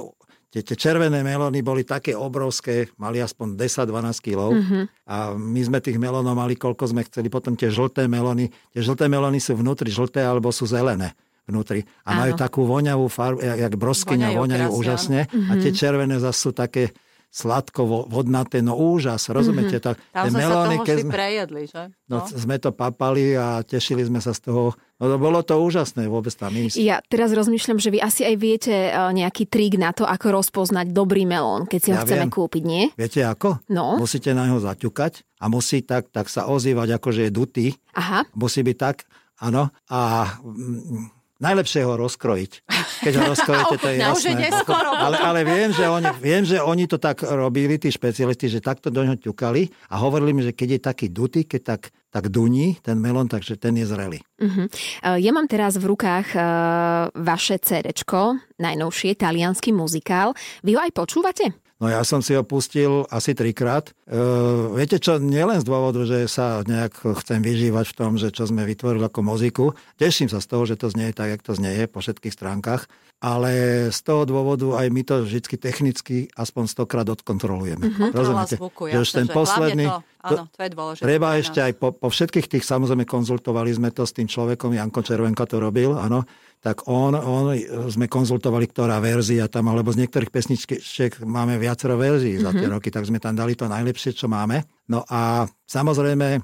Tie, 0.53 0.61
tie 0.61 0.77
červené 0.77 1.25
melóny 1.25 1.65
boli 1.65 1.81
také 1.81 2.13
obrovské, 2.13 2.93
mali 3.01 3.17
aspoň 3.17 3.57
10-12 3.57 4.21
kg. 4.21 4.53
Mm-hmm. 4.53 4.83
A 5.09 5.33
my 5.33 5.61
sme 5.65 5.81
tých 5.81 5.97
melónov 5.97 6.37
mali, 6.37 6.53
koľko 6.53 6.93
sme 6.93 7.01
chceli. 7.09 7.33
Potom 7.33 7.57
tie 7.57 7.73
žlté 7.73 8.05
melóny. 8.05 8.53
Tie 8.69 8.85
žlté 8.85 9.09
melóny 9.09 9.41
sú 9.41 9.57
vnútri 9.57 9.89
žlté 9.89 10.21
alebo 10.21 10.53
sú 10.53 10.69
zelené 10.69 11.17
vnútri. 11.49 11.89
A 12.05 12.13
Áno. 12.13 12.17
majú 12.21 12.33
takú 12.37 12.61
voňavú 12.69 13.09
farbu, 13.09 13.41
jak, 13.41 13.73
broskyňa, 13.73 14.37
voňajú, 14.37 14.39
voňajú 14.45 14.69
úžasne. 14.77 15.21
Mm-hmm. 15.25 15.49
A 15.49 15.53
tie 15.57 15.71
mhm. 15.73 15.77
červené 15.81 16.15
zase 16.21 16.37
sú 16.37 16.51
také 16.53 16.93
sladko 17.33 18.05
vodnaté, 18.05 18.61
no 18.61 18.77
úžas, 18.77 19.25
rozumiete? 19.25 19.81
Mm-hmm. 19.81 19.89
Tak, 19.89 19.95
Tam 20.13 20.25
sme 20.29 20.39
melóny, 20.45 20.53
sa 20.53 20.77
toho 20.77 20.85
keď 20.85 20.97
sme, 21.01 21.11
prejedli, 21.11 21.61
že? 21.65 21.83
No. 22.05 22.17
no. 22.21 22.29
sme 22.29 22.55
to 22.61 22.69
papali 22.69 23.33
a 23.33 23.65
tešili 23.65 24.05
sme 24.05 24.21
sa 24.21 24.37
z 24.37 24.45
toho. 24.45 24.77
No 25.01 25.17
bolo 25.17 25.41
to 25.41 25.57
úžasné 25.57 26.05
vôbec 26.05 26.29
tam 26.37 26.53
ísť. 26.53 26.77
Ja 26.77 27.01
teraz 27.01 27.33
rozmýšľam, 27.33 27.81
že 27.81 27.89
vy 27.89 27.99
asi 28.05 28.21
aj 28.21 28.35
viete 28.37 28.71
e, 28.71 28.89
nejaký 28.93 29.49
trik 29.49 29.81
na 29.81 29.89
to, 29.97 30.05
ako 30.05 30.45
rozpoznať 30.45 30.93
dobrý 30.93 31.25
melón, 31.25 31.65
keď 31.65 31.79
si 31.81 31.89
ho 31.89 31.97
ja 31.97 32.05
chceme 32.05 32.29
viem. 32.29 32.37
kúpiť, 32.37 32.63
nie? 32.63 32.83
Viete 32.93 33.25
ako? 33.25 33.65
No. 33.73 33.97
Musíte 33.97 34.29
na 34.37 34.45
neho 34.45 34.61
zaťukať 34.61 35.25
a 35.41 35.49
musí 35.49 35.81
tak, 35.81 36.13
tak 36.13 36.29
sa 36.29 36.45
ozývať, 36.45 37.01
ako 37.01 37.09
že 37.09 37.21
je 37.27 37.31
dutý. 37.33 37.67
Aha. 37.97 38.29
Musí 38.37 38.61
byť 38.61 38.77
tak, 38.77 39.09
áno. 39.41 39.73
A 39.89 39.99
mm, 40.37 41.22
Najlepšie 41.43 41.83
ho 41.83 41.99
rozkrojiť. 41.99 42.51
Keď 43.03 43.13
ho 43.19 43.23
rozkrojíte, 43.35 43.75
to 43.83 43.87
je 43.91 43.97
no, 44.03 44.15
jasné. 44.15 44.47
Ale, 44.95 45.19
ale 45.19 45.39
viem, 45.43 45.75
že 45.75 45.83
oni, 45.91 46.09
viem, 46.23 46.43
že 46.47 46.63
oni 46.63 46.87
to 46.87 46.95
tak 46.95 47.19
robili, 47.27 47.75
tí 47.75 47.91
špecialisti, 47.91 48.47
že 48.47 48.63
takto 48.63 48.87
do 48.87 49.03
ňoho 49.03 49.19
ťukali 49.19 49.91
a 49.91 49.99
hovorili 49.99 50.31
mi, 50.31 50.41
že 50.47 50.55
keď 50.55 50.69
je 50.71 50.79
taký 50.79 51.07
dutý, 51.11 51.43
keď 51.43 51.75
tak, 51.75 51.81
tak 52.07 52.31
duní 52.31 52.79
ten 52.79 52.95
melón, 52.95 53.27
takže 53.27 53.59
ten 53.59 53.75
je 53.75 53.83
zrelý. 53.83 54.23
Uh-huh. 54.39 54.71
Ja 55.19 55.31
mám 55.35 55.51
teraz 55.51 55.75
v 55.75 55.91
rukách 55.91 56.31
uh, 56.31 56.43
vaše 57.11 57.59
CD, 57.59 57.91
najnovšie, 58.55 59.19
talianský 59.19 59.75
muzikál. 59.75 60.31
Vy 60.63 60.79
ho 60.79 60.79
aj 60.79 60.91
počúvate? 60.95 61.62
No 61.81 61.89
ja 61.89 62.05
som 62.05 62.21
si 62.21 62.37
ho 62.37 62.45
pustil 62.45 63.03
asi 63.09 63.33
trikrát. 63.33 63.91
E, 64.05 64.17
viete 64.77 65.01
čo, 65.01 65.17
nielen 65.17 65.59
z 65.59 65.65
dôvodu, 65.65 66.05
že 66.05 66.29
sa 66.29 66.61
nejak 66.63 67.01
chcem 67.23 67.41
vyžívať 67.41 67.85
v 67.91 67.97
tom, 67.97 68.11
že 68.15 68.29
čo 68.29 68.45
sme 68.45 68.63
vytvorili 68.63 69.03
ako 69.03 69.19
muziku. 69.25 69.65
Teším 69.97 70.29
sa 70.29 70.39
z 70.39 70.47
toho, 70.47 70.63
že 70.69 70.77
to 70.77 70.93
znie 70.93 71.11
tak, 71.11 71.33
jak 71.33 71.41
to 71.41 71.57
znie 71.57 71.89
po 71.89 71.99
všetkých 71.99 72.33
stránkach. 72.33 72.85
Ale 73.23 73.87
z 73.87 73.99
toho 74.03 74.27
dôvodu 74.27 74.83
aj 74.83 74.87
my 74.91 75.01
to 75.07 75.23
vždy 75.23 75.55
technicky 75.55 76.27
aspoň 76.35 76.67
stokrát 76.67 77.07
odkontrolujeme. 77.07 77.87
Mm-hmm. 77.87 78.11
Rozumiete? 78.11 78.55
Zvuku, 78.59 78.91
že 78.91 78.99
už 78.99 79.09
ten 79.15 79.27
posledný... 79.31 79.87
To, 79.87 80.03
áno, 80.27 80.43
to 80.51 80.59
je 80.59 80.69
dôležité. 80.75 81.03
Treba 81.07 81.27
ešte 81.39 81.59
aj 81.63 81.73
po, 81.79 81.95
po 81.95 82.11
všetkých 82.11 82.51
tých, 82.51 82.63
samozrejme 82.67 83.07
konzultovali 83.07 83.71
sme 83.71 83.95
to 83.95 84.03
s 84.03 84.11
tým 84.11 84.27
človekom, 84.27 84.75
Janko 84.75 85.07
Červenka 85.07 85.47
to 85.47 85.63
robil, 85.63 85.95
áno 85.95 86.27
tak 86.63 86.87
on, 86.87 87.11
on, 87.11 87.51
sme 87.91 88.07
konzultovali, 88.07 88.71
ktorá 88.71 89.03
verzia 89.03 89.51
tam, 89.51 89.67
alebo 89.67 89.91
z 89.91 90.07
niektorých 90.07 90.31
pesničiek 90.31 91.19
máme 91.19 91.59
viacero 91.59 91.99
verzií 91.99 92.39
mm-hmm. 92.39 92.47
za 92.47 92.51
tie 92.55 92.67
mhm. 92.71 92.73
roky, 92.79 92.87
tak 92.87 93.03
sme 93.03 93.19
tam 93.19 93.35
dali 93.35 93.51
to 93.59 93.67
najlepšie, 93.67 94.15
čo 94.15 94.31
máme. 94.31 94.63
No 94.87 95.03
a 95.11 95.43
samozrejme 95.67 96.39
e, 96.39 96.41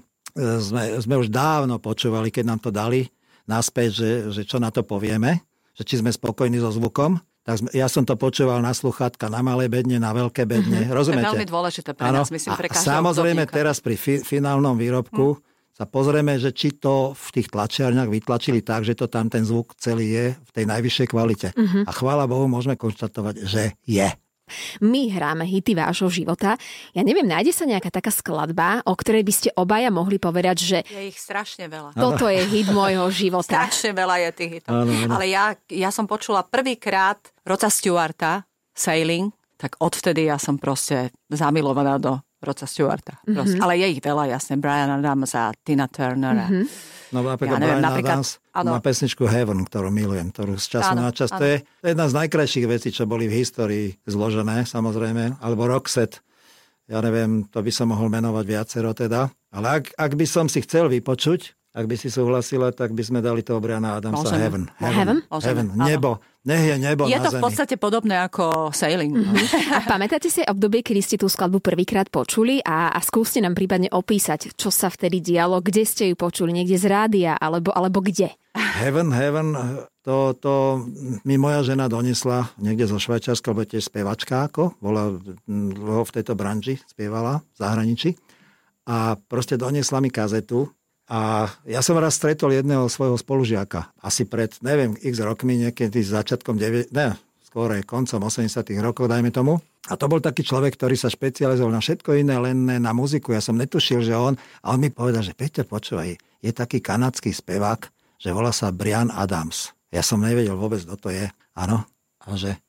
sme, 0.59 0.99
sme 0.99 1.15
už 1.23 1.31
dávno 1.31 1.79
počúvali, 1.79 2.35
keď 2.35 2.43
nám 2.51 2.59
to 2.59 2.67
dali 2.67 3.07
naspäť, 3.47 3.89
že, 3.95 4.11
že 4.35 4.41
čo 4.43 4.59
na 4.59 4.75
to 4.75 4.83
povieme, 4.83 5.39
že 5.71 5.87
či 5.87 6.03
sme 6.03 6.11
spokojní 6.11 6.59
so 6.59 6.67
zvukom. 6.67 7.15
Tak 7.47 7.55
sme, 7.63 7.69
ja 7.71 7.87
som 7.87 8.03
to 8.03 8.19
počúval 8.19 8.59
na 8.59 8.75
sluchátka, 8.75 9.31
na 9.31 9.39
malé 9.39 9.71
bedne, 9.71 10.03
na 10.03 10.11
veľké 10.11 10.43
bedne. 10.43 10.83
Mm-hmm. 10.83 10.99
Rozumiete? 10.99 11.31
To 11.31 11.31
je 11.31 11.35
veľmi 11.39 11.47
dôležité 11.47 11.89
pre 11.95 12.11
ano. 12.11 12.19
nás, 12.19 12.27
myslím, 12.27 12.59
pre 12.59 12.67
každého 12.67 12.91
Samozrejme 12.91 13.47
obdobníka. 13.47 13.55
teraz 13.55 13.79
pri 13.79 13.95
fi, 13.95 14.19
finálnom 14.19 14.75
výrobku 14.75 15.39
mm 15.39 15.48
sa 15.79 15.87
pozrieme, 15.87 16.35
že 16.35 16.51
či 16.51 16.75
to 16.75 17.15
v 17.15 17.39
tých 17.39 17.47
tlačiarniach 17.55 18.11
vytlačili 18.11 18.59
tak, 18.59 18.83
že 18.83 18.99
to 18.99 19.07
tam 19.07 19.31
ten 19.31 19.47
zvuk 19.47 19.71
celý 19.79 20.11
je 20.11 20.25
v 20.35 20.51
tej 20.51 20.65
najvyššej 20.67 21.07
kvalite. 21.07 21.47
Uh-huh. 21.55 21.87
A 21.87 21.91
chvála 21.95 22.27
Bohu, 22.27 22.51
môžeme 22.51 22.75
konštatovať, 22.75 23.47
že 23.47 23.79
je. 23.87 24.11
My 24.83 25.07
hráme 25.07 25.45
hity 25.45 25.77
vášho 25.77 26.11
života. 26.11 26.59
Ja 26.91 27.05
neviem, 27.05 27.23
nájde 27.29 27.55
sa 27.55 27.63
nejaká 27.63 27.93
taká 27.93 28.11
skladba, 28.11 28.83
o 28.83 28.91
ktorej 28.91 29.23
by 29.23 29.33
ste 29.33 29.49
obaja 29.55 29.87
mohli 29.93 30.19
povedať, 30.19 30.57
že... 30.59 30.77
Je 30.89 31.13
ich 31.13 31.19
strašne 31.21 31.71
veľa. 31.71 31.95
Toto 31.95 32.27
je 32.27 32.43
hit 32.43 32.67
môjho 32.73 33.07
života. 33.13 33.69
strašne 33.69 33.95
veľa 33.95 34.25
je 34.25 34.29
tých 34.35 34.51
hitov. 34.59 34.83
Ano, 34.83 34.91
ano. 34.91 35.11
Ale 35.15 35.31
ja, 35.31 35.55
ja 35.69 35.93
som 35.95 36.09
počula 36.09 36.43
prvýkrát 36.43 37.21
Roca 37.45 37.69
Stewarta, 37.71 38.43
Sailing, 38.73 39.31
tak 39.55 39.77
odvtedy 39.79 40.27
ja 40.27 40.41
som 40.41 40.57
proste 40.57 41.13
zamilovaná 41.29 42.01
do 42.01 42.19
Roca 42.39 42.63
Stewarta. 42.63 43.19
Mm-hmm. 43.27 43.59
Ale 43.59 43.73
je 43.83 43.87
ich 43.91 44.01
veľa, 44.01 44.31
jasne. 44.31 44.55
Brian 44.55 44.87
Adams 44.87 45.35
a 45.35 45.51
Tina 45.67 45.91
Turner. 45.91 46.35
Mm-hmm. 46.39 46.65
No 47.09 47.25
napríklad 47.25 47.57
ja 47.57 47.61
neviem, 47.61 47.81
Brian 47.81 47.89
napríklad, 47.91 48.17
Adams 48.21 48.31
áno. 48.55 48.69
má 48.71 48.79
pesničku 48.79 49.23
Heaven, 49.27 49.67
ktorú 49.67 49.89
milujem, 49.91 50.31
ktorú 50.31 50.55
z 50.55 50.79
času 50.79 50.93
áno, 50.95 51.03
na 51.03 51.11
čas. 51.11 51.33
Áno. 51.35 51.41
To 51.41 51.45
je 51.45 51.57
jedna 51.83 52.05
z 52.07 52.13
najkrajších 52.15 52.67
vecí, 52.69 52.89
čo 52.95 53.03
boli 53.09 53.27
v 53.27 53.43
histórii 53.43 53.87
zložené, 54.07 54.63
samozrejme. 54.63 55.43
Alebo 55.43 55.67
Roxette. 55.67 56.23
Ja 56.89 57.03
neviem, 57.03 57.45
to 57.51 57.61
by 57.61 57.69
som 57.69 57.91
mohol 57.91 58.09
menovať 58.09 58.45
viacero 58.47 58.95
teda. 58.95 59.29
Ale 59.53 59.67
ak, 59.83 59.93
ak 59.93 60.11
by 60.15 60.25
som 60.25 60.47
si 60.47 60.63
chcel 60.63 60.89
vypočuť, 60.89 61.58
ak 61.69 61.85
by 61.85 61.95
si 61.95 62.09
súhlasila, 62.09 62.73
tak 62.73 62.97
by 62.97 63.03
sme 63.05 63.19
dali 63.21 63.45
toho 63.45 63.61
Briana 63.61 64.01
Adamsa 64.01 64.25
Môžeme. 64.25 64.41
Heaven. 64.41 64.63
Heaven? 64.81 64.95
Heaven? 64.97 65.17
Heaven. 65.29 65.67
Nebo. 65.77 66.11
Nech 66.39 66.65
je 66.65 66.75
nebo 66.79 67.03
Je 67.05 67.19
to 67.19 67.35
v 67.35 67.43
podstate 67.43 67.75
podobné 67.75 68.15
ako 68.25 68.73
Sailing. 68.73 69.11
Mm-hmm. 69.11 69.75
A 69.75 69.79
pamätáte 69.85 70.31
si 70.31 70.41
obdobie, 70.41 70.81
kedy 70.81 71.01
ste 71.03 71.15
tú 71.19 71.29
skladbu 71.29 71.61
prvýkrát 71.61 72.07
počuli 72.07 72.63
a, 72.63 72.89
a 72.89 72.99
skúste 73.03 73.43
nám 73.43 73.53
prípadne 73.53 73.91
opísať, 73.91 74.55
čo 74.55 74.71
sa 74.71 74.89
vtedy 74.89 75.21
dialo, 75.21 75.59
kde 75.59 75.83
ste 75.83 76.09
ju 76.09 76.15
počuli, 76.17 76.55
niekde 76.55 76.79
z 76.79 76.87
rádia, 76.87 77.35
alebo, 77.35 77.69
alebo 77.75 78.01
kde? 78.01 78.33
Heaven, 78.55 79.13
Heaven, 79.13 79.53
to, 80.01 80.33
to 80.41 80.81
mi 81.27 81.35
moja 81.37 81.61
žena 81.61 81.85
donesla 81.85 82.49
niekde 82.57 82.89
zo 82.89 82.97
Švajčiarska, 82.97 83.51
lebo 83.53 83.67
tiež 83.67 83.91
spevačka, 83.91 84.49
ako 84.49 84.79
bola 84.81 85.19
v 86.01 86.11
tejto 86.15 86.33
branži, 86.33 86.81
spievala 86.87 87.45
v 87.45 87.57
zahraničí. 87.61 88.09
A 88.89 89.19
proste 89.19 89.53
donesla 89.59 90.01
mi 90.01 90.09
kazetu 90.09 90.71
a 91.09 91.49
ja 91.65 91.81
som 91.81 91.97
raz 91.97 92.21
stretol 92.21 92.53
jedného 92.53 92.85
svojho 92.85 93.17
spolužiaka, 93.17 93.89
asi 93.97 94.29
pred, 94.29 94.53
neviem, 94.61 94.93
x 94.93 95.17
rokmi, 95.25 95.57
niekedy 95.57 96.05
začiatkom 96.05 96.61
9, 96.61 96.93
ne, 96.93 97.17
skôr 97.41 97.73
koncom 97.81 98.29
80 98.29 98.61
rokov, 98.85 99.09
dajme 99.09 99.33
tomu. 99.33 99.57
A 99.89 99.97
to 99.97 100.05
bol 100.05 100.21
taký 100.21 100.45
človek, 100.45 100.77
ktorý 100.77 100.93
sa 100.93 101.09
špecializoval 101.09 101.73
na 101.73 101.81
všetko 101.81 102.13
iné, 102.13 102.37
len 102.37 102.69
na 102.69 102.93
muziku. 102.93 103.33
Ja 103.33 103.41
som 103.41 103.57
netušil, 103.57 104.05
že 104.05 104.13
on... 104.13 104.37
A 104.61 104.77
on 104.77 104.77
mi 104.77 104.93
povedal, 104.93 105.25
že 105.25 105.33
Peťa, 105.33 105.65
počúvaj, 105.65 106.13
je 106.45 106.51
taký 106.53 106.77
kanadský 106.77 107.33
spevák, 107.33 107.89
že 108.21 108.29
volá 108.29 108.53
sa 108.53 108.69
Brian 108.69 109.09
Adams. 109.09 109.73
Ja 109.89 110.05
som 110.05 110.21
nevedel 110.21 110.53
vôbec, 110.53 110.85
kto 110.85 110.95
to 110.99 111.09
je. 111.09 111.25
Áno. 111.57 111.89
A 112.21 112.37
že 112.37 112.61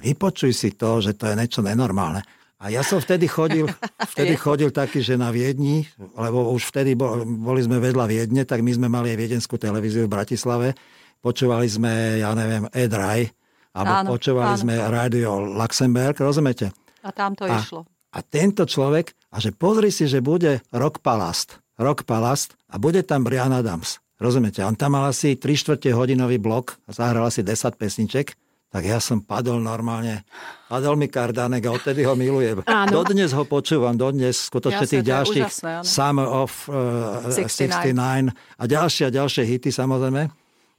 vypočuj 0.00 0.56
si 0.56 0.72
to, 0.72 1.04
že 1.04 1.12
to 1.12 1.28
je 1.28 1.36
niečo 1.36 1.60
nenormálne. 1.60 2.24
A 2.62 2.70
ja 2.70 2.86
som 2.86 3.02
vtedy 3.02 3.26
chodil, 3.26 3.66
vtedy 4.14 4.38
chodil 4.38 4.70
taký, 4.70 5.02
že 5.02 5.18
na 5.18 5.34
Viedni, 5.34 5.82
lebo 6.14 6.54
už 6.54 6.70
vtedy 6.70 6.94
boli 6.94 7.58
sme 7.58 7.82
vedľa 7.82 8.06
Viedne, 8.06 8.46
tak 8.46 8.62
my 8.62 8.70
sme 8.70 8.86
mali 8.86 9.10
aj 9.10 9.18
viedenskú 9.18 9.58
televíziu 9.58 10.06
v 10.06 10.14
Bratislave. 10.14 10.78
Počúvali 11.18 11.66
sme, 11.66 12.22
ja 12.22 12.30
neviem, 12.38 12.70
Edraj, 12.70 13.34
alebo 13.74 13.94
áno, 14.06 14.08
počúvali 14.14 14.54
áno. 14.54 14.62
sme 14.62 14.74
Radio 14.78 15.42
Luxemburg, 15.42 16.14
rozumiete? 16.22 16.70
A 17.02 17.10
tam 17.10 17.34
to 17.34 17.50
a, 17.50 17.58
išlo. 17.58 17.82
A 18.14 18.22
tento 18.22 18.62
človek, 18.62 19.10
a 19.34 19.42
že 19.42 19.50
pozri 19.50 19.90
si, 19.90 20.06
že 20.06 20.22
bude 20.22 20.62
Rock 20.70 21.02
Palast, 21.02 21.58
Rock 21.82 22.06
Palast 22.06 22.54
a 22.70 22.78
bude 22.78 23.02
tam 23.02 23.26
Brian 23.26 23.50
Adams. 23.50 23.98
Rozumiete? 24.22 24.62
On 24.62 24.78
tam 24.78 24.94
mal 24.94 25.10
asi 25.10 25.34
3 25.34 25.50
čtvrte 25.50 25.90
hodinový 25.90 26.38
blok 26.38 26.78
a 26.86 26.94
zahral 26.94 27.26
asi 27.26 27.42
10 27.42 27.74
pesniček 27.74 28.38
tak 28.72 28.88
ja 28.88 28.96
som 29.04 29.20
padol 29.20 29.60
normálne. 29.60 30.24
Padol 30.64 30.96
mi 30.96 31.04
Kardánek 31.04 31.68
a 31.68 31.76
odtedy 31.76 32.08
ho 32.08 32.16
milujem. 32.16 32.64
Áno. 32.64 33.04
Dodnes 33.04 33.36
ho 33.36 33.44
počúvam, 33.44 33.92
dodnes 33.92 34.48
skutočne 34.48 34.88
tých 34.88 35.04
ďalších 35.04 35.44
úžasné, 35.44 35.72
Summer 35.84 36.24
of 36.24 36.72
uh, 36.72 37.28
69. 37.28 38.32
69 38.32 38.32
a 38.32 38.64
ďalšie 38.64 39.02
a 39.06 39.10
ďalšie 39.12 39.44
hity 39.44 39.68
samozrejme. 39.68 40.32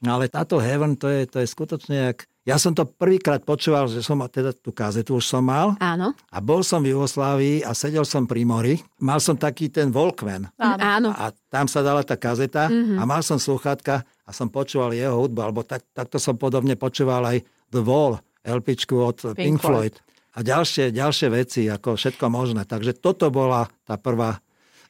No 0.03 0.19
ale 0.19 0.27
táto 0.27 0.57
Heaven, 0.57 0.97
to 0.97 1.07
je, 1.07 1.29
to 1.29 1.37
je 1.39 1.47
skutočne 1.47 2.11
jak... 2.11 2.25
Ja 2.43 2.59
som 2.59 2.75
to 2.75 2.83
prvýkrát 2.83 3.39
počúval, 3.47 3.87
že 3.87 4.03
som 4.03 4.19
teda 4.27 4.51
tú 4.51 4.75
kazetu 4.75 5.15
už 5.15 5.23
som 5.23 5.39
mal. 5.39 5.79
Áno. 5.79 6.11
A 6.27 6.43
bol 6.43 6.59
som 6.59 6.83
v 6.83 6.91
Jugoslávii 6.91 7.63
a 7.63 7.71
sedel 7.71 8.03
som 8.03 8.27
pri 8.27 8.43
mori. 8.43 8.75
Mal 8.99 9.23
som 9.23 9.39
taký 9.39 9.71
ten 9.71 9.95
Walkman. 9.95 10.51
Áno. 10.59 11.15
A 11.15 11.31
tam 11.47 11.71
sa 11.71 11.79
dala 11.79 12.03
tá 12.03 12.19
kazeta 12.19 12.67
mm-hmm. 12.67 12.99
a 12.99 13.03
mal 13.07 13.23
som 13.23 13.39
sluchátka 13.39 14.03
a 14.27 14.31
som 14.35 14.51
počúval 14.51 14.91
jeho 14.91 15.15
hudbu, 15.15 15.39
alebo 15.39 15.63
tak, 15.63 15.87
takto 15.95 16.19
som 16.19 16.35
podobne 16.35 16.75
počúval 16.75 17.23
aj 17.31 17.47
The 17.73 17.83
Wall, 17.83 18.21
LPčku 18.45 18.95
od 19.01 19.17
Pink, 19.33 19.35
Pink 19.35 19.59
Floyd. 19.59 19.97
Floyd. 19.97 20.13
A 20.33 20.39
ďalšie, 20.41 20.93
ďalšie 20.93 21.27
veci, 21.29 21.61
ako 21.69 21.93
všetko 21.93 22.25
možné. 22.29 22.65
Takže 22.65 22.97
toto 22.97 23.29
bola 23.29 23.69
tá 23.85 24.01
prvá 24.01 24.41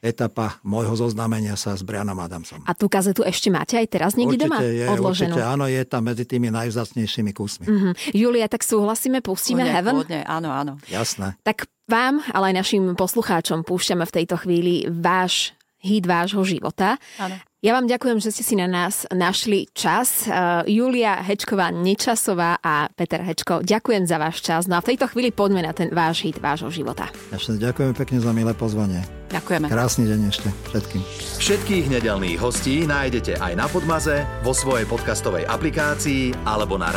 etapa 0.04 0.60
môjho 0.60 0.92
zoznámenia 1.00 1.56
sa 1.56 1.72
s 1.72 1.80
Brianom 1.80 2.20
Adamsom. 2.20 2.60
A 2.68 2.76
tú 2.76 2.92
kazetu 2.92 3.24
ešte 3.24 3.48
máte 3.48 3.80
aj 3.80 3.88
teraz 3.88 4.12
niekde 4.20 4.44
určite 4.44 4.52
doma 4.52 4.58
je, 4.60 4.84
odloženú? 4.92 5.32
Určite 5.32 5.44
áno, 5.48 5.64
je 5.64 5.82
tam 5.88 6.02
medzi 6.04 6.24
tými 6.28 6.52
najvzácnejšími 6.52 7.32
kusmi. 7.32 7.64
Mm-hmm. 7.64 7.92
Julia, 8.12 8.44
tak 8.52 8.68
súhlasíme, 8.68 9.24
pustíme 9.24 9.64
Pôdne, 9.64 9.72
Heaven? 9.72 9.96
Pôdne, 10.04 10.20
áno, 10.28 10.48
áno. 10.52 10.72
Jasné. 10.92 11.40
Tak 11.40 11.72
vám, 11.88 12.20
ale 12.36 12.52
aj 12.52 12.54
našim 12.60 12.84
poslucháčom 12.92 13.64
púšťame 13.64 14.04
v 14.04 14.12
tejto 14.12 14.36
chvíli 14.36 14.84
váš 14.92 15.56
hit 15.80 16.04
vášho 16.04 16.44
života. 16.44 17.00
Áno. 17.20 17.36
Ja 17.64 17.72
vám 17.72 17.88
ďakujem, 17.88 18.20
že 18.20 18.28
ste 18.28 18.44
si 18.44 18.54
na 18.60 18.68
nás 18.68 19.08
našli 19.08 19.64
čas. 19.72 20.28
Uh, 20.28 20.60
Julia 20.68 21.24
Hečková 21.24 21.72
Nečasová 21.72 22.60
a 22.60 22.92
Peter 22.92 23.24
Hečko, 23.24 23.64
ďakujem 23.64 24.04
za 24.04 24.20
váš 24.20 24.44
čas. 24.44 24.68
No 24.68 24.76
a 24.76 24.84
v 24.84 24.92
tejto 24.92 25.08
chvíli 25.08 25.32
poďme 25.32 25.64
na 25.64 25.72
ten 25.72 25.88
váš 25.88 26.28
hit 26.28 26.36
vášho 26.44 26.68
života. 26.68 27.08
Ešte 27.32 27.56
ďakujem 27.56 27.96
pekne 27.96 28.20
za 28.20 28.36
milé 28.36 28.52
pozvanie. 28.52 29.00
Ďakujeme. 29.32 29.72
Krásny 29.72 30.04
deň 30.04 30.20
ešte 30.28 30.52
všetkým. 30.76 31.00
Všetkých 31.40 31.84
nedelných 31.88 32.36
hostí 32.36 32.84
nájdete 32.84 33.40
aj 33.40 33.56
na 33.56 33.64
Podmaze, 33.64 34.28
vo 34.44 34.52
svojej 34.52 34.84
podcastovej 34.84 35.48
aplikácii 35.48 36.44
alebo 36.44 36.76
na 36.76 36.92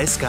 SK. 0.00 0.24